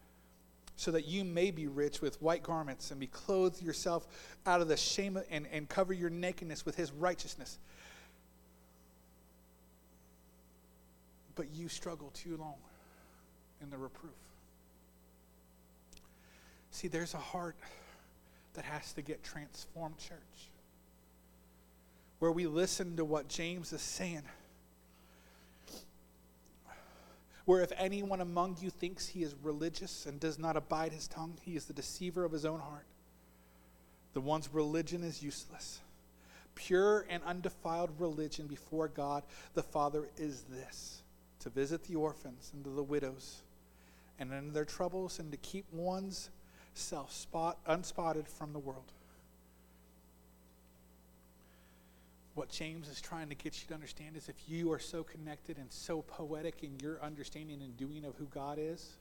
so 0.75 0.91
that 0.91 1.07
you 1.07 1.25
may 1.25 1.53
be 1.53 1.69
rich 1.69 2.01
with 2.01 2.21
white 2.21 2.43
garments 2.43 2.91
and 2.91 2.99
be 2.99 3.07
clothed 3.07 3.63
yourself 3.63 4.09
out 4.45 4.61
of 4.61 4.67
the 4.67 4.77
shame 4.77 5.21
and, 5.31 5.47
and 5.53 5.69
cover 5.69 5.93
your 5.93 6.11
nakedness 6.11 6.67
with 6.67 6.75
his 6.75 6.91
righteousness 6.91 7.59
but 11.41 11.55
you 11.55 11.71
struggle 11.71 12.11
too 12.13 12.37
long 12.37 12.57
in 13.63 13.71
the 13.71 13.79
reproof. 13.79 14.13
See, 16.71 16.87
there's 16.87 17.15
a 17.15 17.17
heart 17.17 17.57
that 18.53 18.67
has 18.67 18.93
to 18.93 19.01
get 19.01 19.25
transformed, 19.25 19.97
church, 19.97 20.51
where 22.19 22.31
we 22.31 22.47
listen 22.47 22.95
to 22.99 23.07
what 23.07 23.29
James 23.29 23.73
is 23.73 23.81
saying. 23.81 24.25
Where 27.47 27.63
if 27.63 27.73
anyone 27.79 28.21
among 28.21 28.59
you 28.61 28.69
thinks 28.69 29.09
he 29.09 29.23
is 29.23 29.35
religious 29.43 30.05
and 30.05 30.21
does 30.21 30.39
not 30.39 30.59
abide 30.59 30.93
his 30.93 31.09
tongue, 31.09 31.39
he 31.41 31.57
is 31.57 31.65
the 31.65 31.73
deceiver 31.73 32.23
of 32.23 32.33
his 32.33 32.45
own 32.45 32.61
heart. 32.61 32.85
The 34.13 34.21
one's 34.21 34.53
religion 34.53 35.03
is 35.03 35.23
useless. 35.23 35.81
Pure 36.55 37.07
and 37.09 37.23
undefiled 37.25 37.99
religion 37.99 38.47
before 38.47 38.89
God 38.89 39.23
the 39.55 39.63
Father 39.63 40.07
is 40.19 40.43
this 40.43 41.00
to 41.41 41.51
visit 41.51 41.85
the 41.85 41.97
orphans 41.97 42.53
and 42.55 42.65
the 42.65 42.83
widows 42.83 43.43
and 44.19 44.33
in 44.33 44.53
their 44.53 44.65
troubles 44.65 45.19
and 45.19 45.33
to 45.33 45.39
keep 45.39 45.65
one's 45.73 46.31
self 46.75 47.13
spot 47.13 47.59
unspotted 47.67 48.29
from 48.29 48.53
the 48.53 48.59
world. 48.59 48.93
What 52.35 52.49
James 52.49 52.89
is 52.89 53.01
trying 53.01 53.29
to 53.29 53.35
get 53.35 53.61
you 53.61 53.69
to 53.69 53.75
understand 53.75 54.17
is 54.17 54.29
if 54.29 54.37
you 54.47 54.71
are 54.73 54.79
so 54.79 55.03
connected 55.03 55.59
and 55.59 55.71
so 55.71 56.03
poetic 56.03 56.63
in 56.63 56.79
your 56.81 57.03
understanding 57.03 57.61
and 57.63 57.77
doing 57.77 58.05
of 58.05 58.15
who 58.17 58.27
God 58.27 58.59
is, 58.61 58.93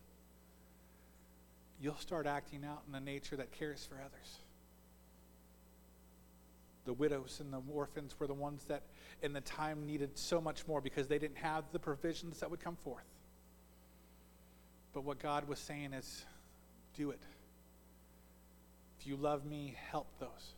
you'll 1.82 1.96
start 1.98 2.26
acting 2.26 2.66
out 2.66 2.82
in 2.88 2.92
the 2.92 3.00
nature 3.00 3.36
that 3.36 3.52
cares 3.52 3.86
for 3.86 3.96
others. 3.96 4.40
The 6.90 6.94
widows 6.94 7.40
and 7.40 7.54
the 7.54 7.62
orphans 7.72 8.16
were 8.18 8.26
the 8.26 8.34
ones 8.34 8.64
that 8.64 8.82
in 9.22 9.32
the 9.32 9.42
time 9.42 9.86
needed 9.86 10.18
so 10.18 10.42
much 10.42 10.66
more 10.66 10.82
because 10.82 11.08
they 11.08 11.20
didn't 11.20 11.38
have 11.38 11.66
the 11.72 11.78
provisions 11.78 12.40
that 12.40 12.50
would 12.50 12.62
come 12.62 12.78
forth. 12.84 13.06
But 14.92 15.04
what 15.04 15.20
God 15.20 15.48
was 15.48 15.60
saying 15.60 15.94
is, 15.94 16.26
do 16.98 17.12
it. 17.12 17.20
If 19.00 19.06
you 19.06 19.18
love 19.18 19.46
me, 19.46 19.78
help 19.92 20.08
those. 20.20 20.56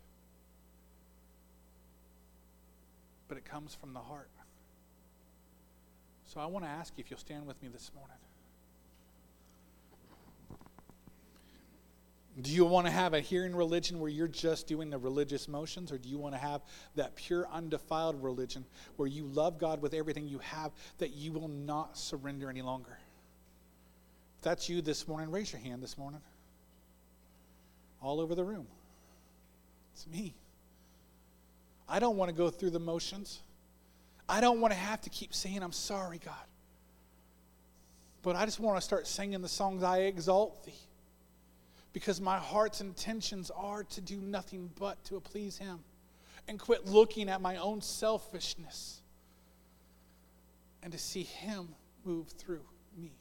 But 3.28 3.38
it 3.38 3.44
comes 3.44 3.76
from 3.76 3.92
the 3.92 4.00
heart. 4.00 4.30
So 6.28 6.40
I 6.40 6.46
want 6.46 6.64
to 6.64 6.72
ask 6.72 6.94
you 6.96 7.04
if 7.04 7.12
you'll 7.12 7.20
stand 7.20 7.46
with 7.46 7.62
me 7.62 7.68
this 7.68 7.92
morning. 7.94 8.16
Do 12.40 12.50
you 12.50 12.64
want 12.64 12.88
to 12.88 12.92
have 12.92 13.14
a 13.14 13.20
hearing 13.20 13.54
religion 13.54 14.00
where 14.00 14.10
you're 14.10 14.28
just 14.28 14.66
doing 14.66 14.90
the 14.90 14.98
religious 14.98 15.50
motions, 15.50 15.92
or 15.92 15.98
do 15.98 16.08
you 16.08 16.18
want 16.18 16.34
to 16.34 16.40
have 16.40 16.62
that 16.96 17.16
pure, 17.16 17.46
undefiled 17.52 18.24
religion 18.24 18.64
where 18.96 19.08
you 19.08 19.26
love 19.26 19.58
God 19.58 19.82
with 19.82 19.94
everything 19.94 20.28
you 20.30 20.40
have, 20.40 20.72
that 21.00 21.14
you 21.14 21.34
will 21.34 21.50
not 21.50 21.98
surrender 21.98 22.50
any 22.50 22.62
longer? 22.62 22.98
If 24.38 24.44
that's 24.44 24.70
you 24.70 24.82
this 24.82 25.10
morning, 25.10 25.30
raise 25.30 25.52
your 25.52 25.62
hand 25.62 25.84
this 25.84 25.98
morning. 25.98 26.22
All 28.02 28.22
over 28.22 28.34
the 28.34 28.46
room. 28.46 28.68
It's 29.94 30.08
me. 30.08 30.34
I 31.90 32.00
don't 32.00 32.16
want 32.16 32.30
to 32.30 32.36
go 32.36 32.50
through 32.50 32.70
the 32.70 32.80
motions. 32.80 33.42
I 34.30 34.40
don't 34.40 34.62
want 34.62 34.72
to 34.72 34.80
have 34.80 35.02
to 35.02 35.10
keep 35.10 35.34
saying, 35.34 35.62
I'm 35.62 35.74
sorry, 35.74 36.22
God. 36.24 36.34
But 38.24 38.38
I 38.38 38.46
just 38.46 38.62
want 38.62 38.78
to 38.78 38.82
start 38.82 39.06
singing 39.06 39.42
the 39.42 39.50
songs, 39.50 39.84
I 39.84 40.04
exalt 40.04 40.64
thee 40.64 40.74
because 41.94 42.22
my 42.22 42.38
heart's 42.38 42.82
intentions 42.82 43.52
are 43.56 43.84
to 43.84 44.02
do 44.02 44.18
nothing 44.18 44.70
but 44.80 45.04
to 45.06 45.20
please 45.20 45.58
Him 45.58 45.80
and 46.48 46.60
quit 46.60 46.86
looking 46.86 47.30
at 47.30 47.42
my 47.42 47.58
own 47.58 47.82
selfishness 47.82 49.02
and 50.84 50.92
to 50.94 51.00
see 51.00 51.24
Him 51.24 51.70
move 52.04 52.28
through 52.28 52.64
me. 52.98 53.12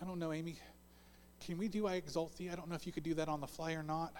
I 0.00 0.04
don't 0.04 0.18
know, 0.18 0.32
Amy. 0.32 0.56
Can 1.46 1.58
we 1.58 1.68
do 1.68 1.86
I 1.86 1.94
Exalt 1.94 2.36
Thee? 2.36 2.50
I 2.50 2.54
don't 2.54 2.68
know 2.68 2.74
if 2.74 2.86
you 2.86 2.92
could 2.92 3.02
do 3.02 3.14
that 3.14 3.28
on 3.28 3.40
the 3.40 3.46
fly 3.46 3.72
or 3.72 3.82
not. 3.82 4.12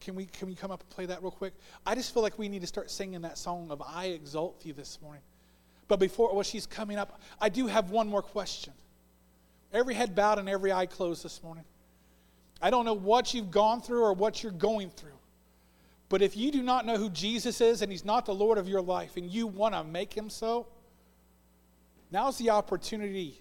Can 0.00 0.14
we, 0.14 0.26
can 0.26 0.48
we 0.48 0.54
come 0.54 0.70
up 0.70 0.80
and 0.80 0.90
play 0.90 1.06
that 1.06 1.22
real 1.22 1.30
quick? 1.30 1.52
I 1.86 1.94
just 1.94 2.12
feel 2.12 2.22
like 2.22 2.38
we 2.38 2.48
need 2.48 2.62
to 2.62 2.66
start 2.66 2.90
singing 2.90 3.20
that 3.22 3.36
song 3.36 3.70
of 3.70 3.82
I 3.82 4.06
Exalt 4.06 4.62
Thee 4.62 4.72
this 4.72 4.98
morning. 5.02 5.22
But 5.88 6.00
before 6.00 6.32
well, 6.32 6.42
she's 6.42 6.66
coming 6.66 6.98
up, 6.98 7.20
I 7.40 7.48
do 7.48 7.66
have 7.66 7.90
one 7.90 8.08
more 8.08 8.22
question. 8.22 8.72
Every 9.72 9.94
head 9.94 10.14
bowed 10.14 10.38
and 10.38 10.48
every 10.48 10.72
eye 10.72 10.86
closed 10.86 11.24
this 11.24 11.42
morning. 11.42 11.64
I 12.60 12.70
don't 12.70 12.84
know 12.84 12.94
what 12.94 13.32
you've 13.32 13.50
gone 13.50 13.80
through 13.80 14.02
or 14.02 14.12
what 14.12 14.42
you're 14.42 14.52
going 14.52 14.90
through. 14.90 15.18
But 16.08 16.22
if 16.22 16.36
you 16.36 16.50
do 16.50 16.62
not 16.62 16.84
know 16.84 16.96
who 16.96 17.08
Jesus 17.08 17.60
is 17.60 17.82
and 17.82 17.90
he's 17.90 18.04
not 18.04 18.26
the 18.26 18.34
Lord 18.34 18.58
of 18.58 18.68
your 18.68 18.82
life 18.82 19.16
and 19.16 19.30
you 19.30 19.46
want 19.46 19.74
to 19.74 19.84
make 19.84 20.12
him 20.12 20.28
so, 20.28 20.66
now's 22.10 22.36
the 22.36 22.50
opportunity. 22.50 23.40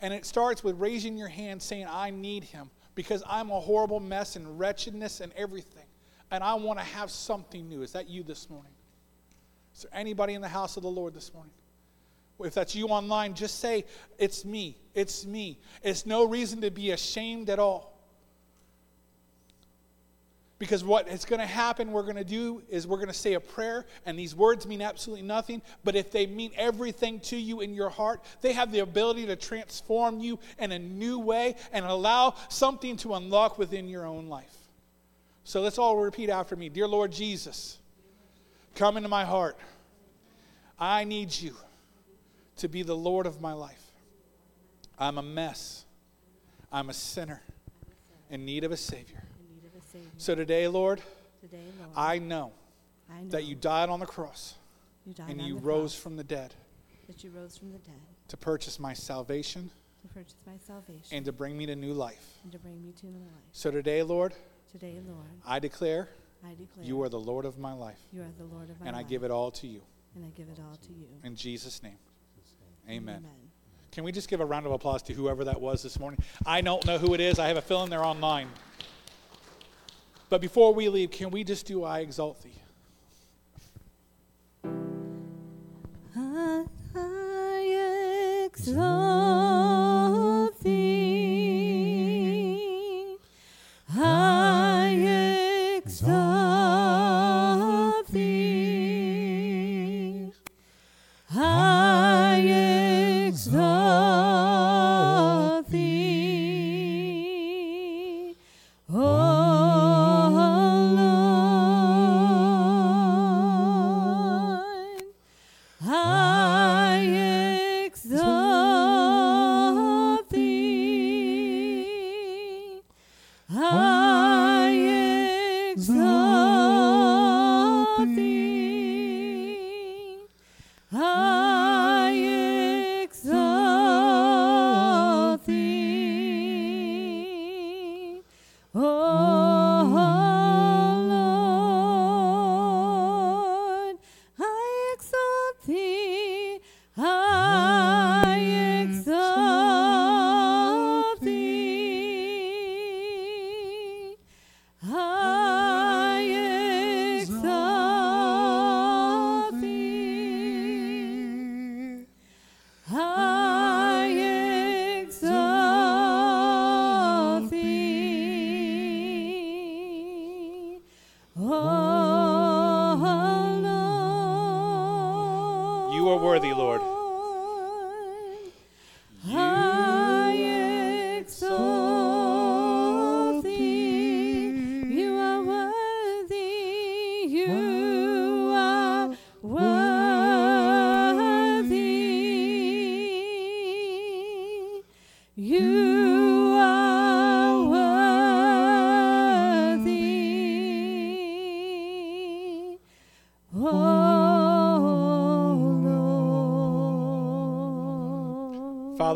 And 0.00 0.14
it 0.14 0.24
starts 0.24 0.62
with 0.62 0.78
raising 0.78 1.16
your 1.18 1.28
hand 1.28 1.60
saying, 1.60 1.86
I 1.90 2.10
need 2.10 2.44
him 2.44 2.70
because 2.94 3.24
I'm 3.26 3.50
a 3.50 3.58
horrible 3.58 3.98
mess 3.98 4.36
and 4.36 4.58
wretchedness 4.58 5.20
and 5.20 5.32
everything. 5.36 5.84
And 6.30 6.44
I 6.44 6.54
want 6.54 6.78
to 6.78 6.84
have 6.84 7.10
something 7.10 7.68
new. 7.68 7.82
Is 7.82 7.92
that 7.92 8.08
you 8.08 8.22
this 8.22 8.48
morning? 8.48 8.72
Is 9.74 9.82
there 9.82 10.00
anybody 10.00 10.34
in 10.34 10.40
the 10.40 10.48
house 10.48 10.76
of 10.76 10.84
the 10.84 10.88
Lord 10.88 11.12
this 11.12 11.34
morning? 11.34 11.52
If 12.38 12.54
that's 12.54 12.74
you 12.74 12.88
online, 12.88 13.34
just 13.34 13.60
say, 13.60 13.84
It's 14.18 14.44
me. 14.44 14.76
It's 14.94 15.26
me. 15.26 15.58
It's 15.82 16.06
no 16.06 16.24
reason 16.24 16.60
to 16.62 16.70
be 16.70 16.90
ashamed 16.90 17.50
at 17.50 17.58
all. 17.58 17.96
Because 20.58 20.82
what 20.82 21.08
is 21.08 21.26
going 21.26 21.40
to 21.40 21.46
happen, 21.46 21.92
we're 21.92 22.02
going 22.02 22.16
to 22.16 22.24
do 22.24 22.62
is 22.70 22.86
we're 22.86 22.96
going 22.96 23.08
to 23.08 23.14
say 23.14 23.34
a 23.34 23.40
prayer, 23.40 23.84
and 24.06 24.18
these 24.18 24.34
words 24.34 24.66
mean 24.66 24.80
absolutely 24.80 25.26
nothing. 25.26 25.60
But 25.84 25.96
if 25.96 26.10
they 26.10 26.26
mean 26.26 26.50
everything 26.56 27.20
to 27.20 27.36
you 27.36 27.60
in 27.60 27.74
your 27.74 27.90
heart, 27.90 28.22
they 28.40 28.54
have 28.54 28.72
the 28.72 28.78
ability 28.78 29.26
to 29.26 29.36
transform 29.36 30.18
you 30.18 30.38
in 30.58 30.72
a 30.72 30.78
new 30.78 31.18
way 31.18 31.56
and 31.72 31.84
allow 31.84 32.34
something 32.48 32.96
to 32.98 33.14
unlock 33.14 33.58
within 33.58 33.86
your 33.86 34.06
own 34.06 34.28
life. 34.28 34.56
So 35.44 35.60
let's 35.60 35.76
all 35.78 35.98
repeat 35.98 36.30
after 36.30 36.56
me 36.56 36.70
Dear 36.70 36.88
Lord 36.88 37.12
Jesus, 37.12 37.78
come 38.74 38.96
into 38.96 39.10
my 39.10 39.26
heart. 39.26 39.58
I 40.78 41.04
need 41.04 41.38
you 41.38 41.54
to 42.56 42.68
be 42.68 42.82
the 42.82 42.96
Lord 42.96 43.26
of 43.26 43.40
my 43.40 43.52
life. 43.52 43.82
I'm 44.98 45.18
a 45.18 45.22
mess, 45.22 45.84
I'm 46.72 46.88
a 46.88 46.94
sinner 46.94 47.42
in 48.30 48.44
need 48.44 48.64
of 48.64 48.72
a 48.72 48.76
Savior. 48.76 49.22
of 49.66 49.82
a 49.82 49.86
Savior. 49.86 50.08
So 50.16 50.34
today, 50.34 50.66
Lord, 50.68 51.02
Today, 51.40 51.58
Lord, 51.78 51.90
I 51.94 52.18
know 52.18 52.52
I 53.10 53.22
know 53.22 53.28
that 53.30 53.44
you 53.44 53.54
died 53.54 53.88
on 53.88 54.00
the 54.00 54.06
cross 54.06 54.54
you 55.04 55.12
died 55.12 55.30
and 55.30 55.40
you 55.40 55.58
rose 55.58 55.92
cross, 55.92 56.02
from 56.02 56.16
the 56.16 56.24
dead 56.24 56.54
that 57.06 57.22
you 57.22 57.30
rose 57.30 57.56
from 57.56 57.72
the 57.72 57.78
dead 57.78 57.94
to 58.28 58.36
purchase 58.36 58.80
my 58.80 58.92
salvation 58.94 59.70
to 60.02 60.08
purchase 60.08 60.34
my 60.46 60.54
salvation 60.66 61.16
and 61.16 61.24
to 61.24 61.32
bring 61.32 61.56
me 61.56 61.66
to 61.66 61.76
new 61.76 61.92
life. 61.92 62.38
and 62.42 62.50
to 62.52 62.58
bring 62.58 62.82
me 62.82 62.92
to 63.00 63.06
new 63.06 63.20
life. 63.20 63.44
So 63.52 63.70
today, 63.70 64.02
Lord, 64.02 64.34
Today, 64.72 64.98
Lord, 65.06 65.26
I 65.46 65.58
declare 65.58 66.08
I 66.44 66.50
declare 66.50 66.84
you 66.84 67.00
are 67.02 67.08
the 67.08 67.20
Lord 67.20 67.44
of 67.44 67.58
my 67.58 67.72
life, 67.72 67.98
you 68.12 68.22
are 68.22 68.32
the 68.38 68.44
Lord 68.44 68.70
of 68.70 68.80
my 68.80 68.88
and 68.88 68.96
I 68.96 69.02
give 69.02 69.22
it 69.22 69.30
all 69.30 69.50
to 69.52 69.66
you. 69.66 69.82
and 70.14 70.24
I 70.24 70.28
give 70.30 70.48
it 70.48 70.58
all 70.58 70.76
to 70.76 70.92
you. 70.92 71.06
In 71.22 71.36
Jesus' 71.36 71.82
name, 71.82 71.98
amen. 72.88 73.16
Amen. 73.18 73.32
Can 73.92 74.04
we 74.04 74.12
just 74.12 74.28
give 74.28 74.40
a 74.40 74.44
round 74.44 74.66
of 74.66 74.72
applause 74.72 75.02
to 75.04 75.14
whoever 75.14 75.44
that 75.44 75.60
was 75.60 75.82
this 75.82 75.98
morning? 75.98 76.20
I 76.44 76.60
don't 76.60 76.84
know 76.84 76.98
who 76.98 77.14
it 77.14 77.20
is. 77.20 77.38
I 77.38 77.48
have 77.48 77.56
a 77.56 77.62
feeling 77.62 77.88
they're 77.88 78.04
online. 78.04 78.48
But 80.28 80.40
before 80.40 80.74
we 80.74 80.88
leave, 80.88 81.10
can 81.10 81.30
we 81.30 81.44
just 81.44 81.66
do 81.66 81.84
I 81.84 82.00
exalt 82.00 82.42
thee? 82.42 82.60
I, 86.14 86.64
I 86.94 88.44
exalt 88.44 89.75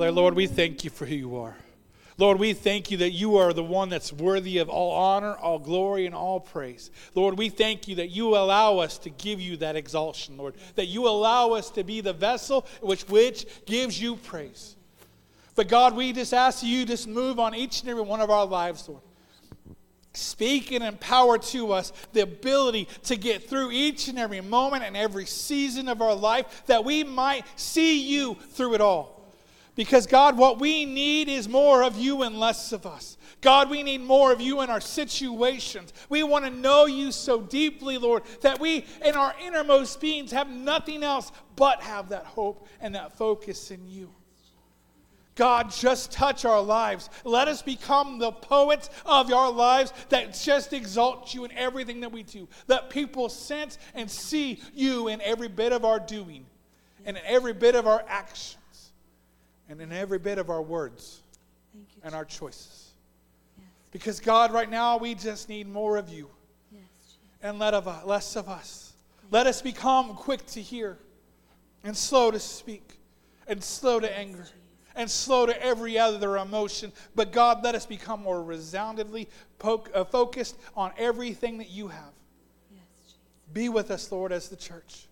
Father, 0.00 0.12
Lord, 0.12 0.32
we 0.32 0.46
thank 0.46 0.82
you 0.82 0.88
for 0.88 1.04
who 1.04 1.14
you 1.14 1.36
are. 1.36 1.54
Lord, 2.16 2.38
we 2.38 2.54
thank 2.54 2.90
you 2.90 2.96
that 2.96 3.10
you 3.10 3.36
are 3.36 3.52
the 3.52 3.62
one 3.62 3.90
that's 3.90 4.10
worthy 4.10 4.56
of 4.56 4.70
all 4.70 4.92
honor, 4.92 5.34
all 5.34 5.58
glory, 5.58 6.06
and 6.06 6.14
all 6.14 6.40
praise. 6.40 6.90
Lord, 7.14 7.36
we 7.36 7.50
thank 7.50 7.86
you 7.86 7.96
that 7.96 8.08
you 8.08 8.34
allow 8.34 8.78
us 8.78 8.96
to 9.00 9.10
give 9.10 9.42
you 9.42 9.58
that 9.58 9.76
exaltation, 9.76 10.38
Lord, 10.38 10.54
that 10.76 10.86
you 10.86 11.06
allow 11.06 11.50
us 11.50 11.68
to 11.72 11.84
be 11.84 12.00
the 12.00 12.14
vessel 12.14 12.66
which, 12.80 13.02
which 13.08 13.46
gives 13.66 14.00
you 14.00 14.16
praise. 14.16 14.74
But 15.54 15.68
God, 15.68 15.94
we 15.94 16.14
just 16.14 16.32
ask 16.32 16.62
you 16.62 16.86
just 16.86 17.06
move 17.06 17.38
on 17.38 17.54
each 17.54 17.82
and 17.82 17.90
every 17.90 18.02
one 18.02 18.22
of 18.22 18.30
our 18.30 18.46
lives, 18.46 18.88
Lord. 18.88 19.02
Speak 20.14 20.72
and 20.72 20.82
empower 20.82 21.36
to 21.36 21.72
us 21.74 21.92
the 22.14 22.22
ability 22.22 22.88
to 23.02 23.16
get 23.16 23.50
through 23.50 23.70
each 23.72 24.08
and 24.08 24.18
every 24.18 24.40
moment 24.40 24.82
and 24.82 24.96
every 24.96 25.26
season 25.26 25.88
of 25.88 26.00
our 26.00 26.14
life 26.14 26.62
that 26.68 26.86
we 26.86 27.04
might 27.04 27.44
see 27.56 28.00
you 28.00 28.38
through 28.52 28.72
it 28.72 28.80
all. 28.80 29.19
Because, 29.74 30.06
God, 30.06 30.36
what 30.36 30.58
we 30.58 30.84
need 30.84 31.28
is 31.28 31.48
more 31.48 31.82
of 31.82 31.96
you 31.96 32.22
and 32.22 32.38
less 32.38 32.72
of 32.72 32.84
us. 32.86 33.16
God, 33.40 33.70
we 33.70 33.82
need 33.82 34.02
more 34.02 34.32
of 34.32 34.40
you 34.40 34.60
in 34.60 34.68
our 34.68 34.80
situations. 34.80 35.92
We 36.08 36.22
want 36.22 36.44
to 36.44 36.50
know 36.50 36.86
you 36.86 37.12
so 37.12 37.40
deeply, 37.40 37.96
Lord, 37.96 38.24
that 38.42 38.60
we, 38.60 38.84
in 39.04 39.14
our 39.14 39.34
innermost 39.42 40.00
beings, 40.00 40.32
have 40.32 40.50
nothing 40.50 41.02
else 41.02 41.32
but 41.56 41.80
have 41.82 42.10
that 42.10 42.26
hope 42.26 42.68
and 42.80 42.94
that 42.94 43.16
focus 43.16 43.70
in 43.70 43.86
you. 43.86 44.12
God, 45.36 45.70
just 45.70 46.12
touch 46.12 46.44
our 46.44 46.60
lives. 46.60 47.08
Let 47.24 47.48
us 47.48 47.62
become 47.62 48.18
the 48.18 48.32
poets 48.32 48.90
of 49.06 49.32
our 49.32 49.50
lives 49.50 49.94
that 50.10 50.34
just 50.34 50.74
exalt 50.74 51.32
you 51.32 51.46
in 51.46 51.52
everything 51.52 52.00
that 52.00 52.12
we 52.12 52.24
do. 52.24 52.46
Let 52.66 52.90
people 52.90 53.30
sense 53.30 53.78
and 53.94 54.10
see 54.10 54.60
you 54.74 55.08
in 55.08 55.22
every 55.22 55.48
bit 55.48 55.72
of 55.72 55.86
our 55.86 55.98
doing, 55.98 56.44
and 57.06 57.16
in 57.16 57.22
every 57.24 57.54
bit 57.54 57.74
of 57.74 57.86
our 57.86 58.04
actions, 58.06 58.58
and 59.70 59.80
in 59.80 59.92
every 59.92 60.18
bit 60.18 60.36
of 60.38 60.50
our 60.50 60.60
words 60.60 61.22
Thank 61.72 61.86
you. 61.94 62.02
and 62.04 62.14
our 62.14 62.24
choices. 62.24 62.90
Yes, 63.56 63.68
Because, 63.92 64.20
God, 64.20 64.52
right 64.52 64.68
now 64.68 64.98
we 64.98 65.14
just 65.14 65.48
need 65.48 65.68
more 65.68 65.96
of 65.96 66.08
you 66.08 66.28
yes, 66.72 66.82
and 67.42 67.58
let 67.58 67.72
of, 67.72 67.86
less 68.04 68.36
of 68.36 68.48
us. 68.48 68.92
Let 69.30 69.46
us 69.46 69.62
become 69.62 70.14
quick 70.16 70.44
to 70.48 70.60
hear 70.60 70.98
and 71.84 71.96
slow 71.96 72.32
to 72.32 72.40
speak 72.40 72.98
and 73.46 73.62
slow 73.62 74.00
to 74.00 74.18
anger 74.18 74.46
and 74.96 75.08
slow 75.08 75.46
to 75.46 75.64
every 75.64 75.96
other 75.96 76.36
emotion. 76.36 76.92
But 77.14 77.30
God, 77.30 77.62
let 77.62 77.76
us 77.76 77.86
become 77.86 78.22
more 78.22 78.42
resoundingly 78.42 79.28
po- 79.60 79.84
uh, 79.94 80.02
focused 80.02 80.56
on 80.76 80.92
everything 80.98 81.58
that 81.58 81.70
you 81.70 81.86
have. 81.86 82.12
Yes, 82.72 82.82
Jesus. 82.96 83.14
Be 83.52 83.68
with 83.68 83.92
us, 83.92 84.10
Lord, 84.10 84.32
as 84.32 84.48
the 84.48 84.56
church. 84.56 85.06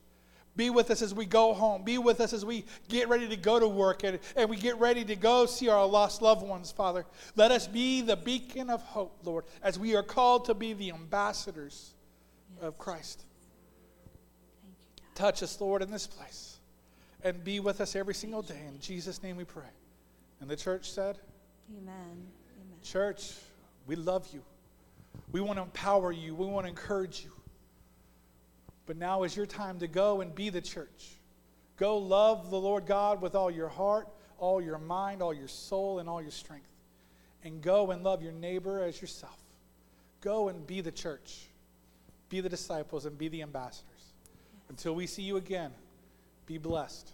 Be 0.58 0.70
with 0.70 0.90
us 0.90 1.02
as 1.02 1.14
we 1.14 1.24
go 1.24 1.54
home. 1.54 1.84
Be 1.84 1.98
with 1.98 2.20
us 2.20 2.32
as 2.32 2.44
we 2.44 2.64
get 2.88 3.08
ready 3.08 3.28
to 3.28 3.36
go 3.36 3.60
to 3.60 3.68
work 3.68 4.02
and, 4.02 4.18
and 4.34 4.50
we 4.50 4.56
get 4.56 4.76
ready 4.80 5.04
to 5.04 5.14
go 5.14 5.46
see 5.46 5.68
our 5.68 5.86
lost 5.86 6.20
loved 6.20 6.44
ones, 6.44 6.72
Father. 6.72 7.06
Let 7.36 7.52
us 7.52 7.68
be 7.68 8.00
the 8.02 8.16
beacon 8.16 8.68
of 8.68 8.82
hope, 8.82 9.20
Lord, 9.22 9.44
as 9.62 9.78
we 9.78 9.94
are 9.94 10.02
called 10.02 10.46
to 10.46 10.54
be 10.54 10.72
the 10.72 10.90
ambassadors 10.90 11.94
of 12.60 12.76
Christ. 12.76 13.22
Thank 14.60 14.74
you, 14.96 15.04
Touch 15.14 15.44
us, 15.44 15.60
Lord, 15.60 15.80
in 15.80 15.92
this 15.92 16.08
place. 16.08 16.58
And 17.22 17.44
be 17.44 17.60
with 17.60 17.80
us 17.80 17.94
every 17.94 18.14
single 18.14 18.42
day. 18.42 18.60
In 18.66 18.80
Jesus' 18.80 19.22
name 19.22 19.36
we 19.36 19.44
pray. 19.44 19.62
And 20.40 20.50
the 20.50 20.56
church 20.56 20.90
said, 20.90 21.18
Amen. 21.70 21.94
Amen. 21.94 22.78
Church, 22.82 23.34
we 23.86 23.94
love 23.94 24.26
you. 24.32 24.42
We 25.30 25.40
want 25.40 25.58
to 25.58 25.62
empower 25.62 26.10
you. 26.10 26.34
We 26.34 26.46
want 26.46 26.66
to 26.66 26.70
encourage 26.70 27.22
you. 27.22 27.30
But 28.88 28.96
now 28.96 29.24
is 29.24 29.36
your 29.36 29.44
time 29.44 29.78
to 29.80 29.86
go 29.86 30.22
and 30.22 30.34
be 30.34 30.48
the 30.48 30.62
church. 30.62 31.18
Go 31.76 31.98
love 31.98 32.50
the 32.50 32.58
Lord 32.58 32.86
God 32.86 33.20
with 33.20 33.34
all 33.34 33.50
your 33.50 33.68
heart, 33.68 34.08
all 34.38 34.62
your 34.62 34.78
mind, 34.78 35.20
all 35.20 35.34
your 35.34 35.46
soul, 35.46 35.98
and 35.98 36.08
all 36.08 36.22
your 36.22 36.30
strength. 36.30 36.64
And 37.44 37.60
go 37.60 37.90
and 37.90 38.02
love 38.02 38.22
your 38.22 38.32
neighbor 38.32 38.82
as 38.82 38.98
yourself. 38.98 39.38
Go 40.22 40.48
and 40.48 40.66
be 40.66 40.80
the 40.80 40.90
church. 40.90 41.48
Be 42.30 42.40
the 42.40 42.48
disciples 42.48 43.04
and 43.04 43.18
be 43.18 43.28
the 43.28 43.42
ambassadors. 43.42 44.14
Until 44.70 44.94
we 44.94 45.06
see 45.06 45.22
you 45.22 45.36
again, 45.36 45.70
be 46.46 46.56
blessed. 46.56 47.12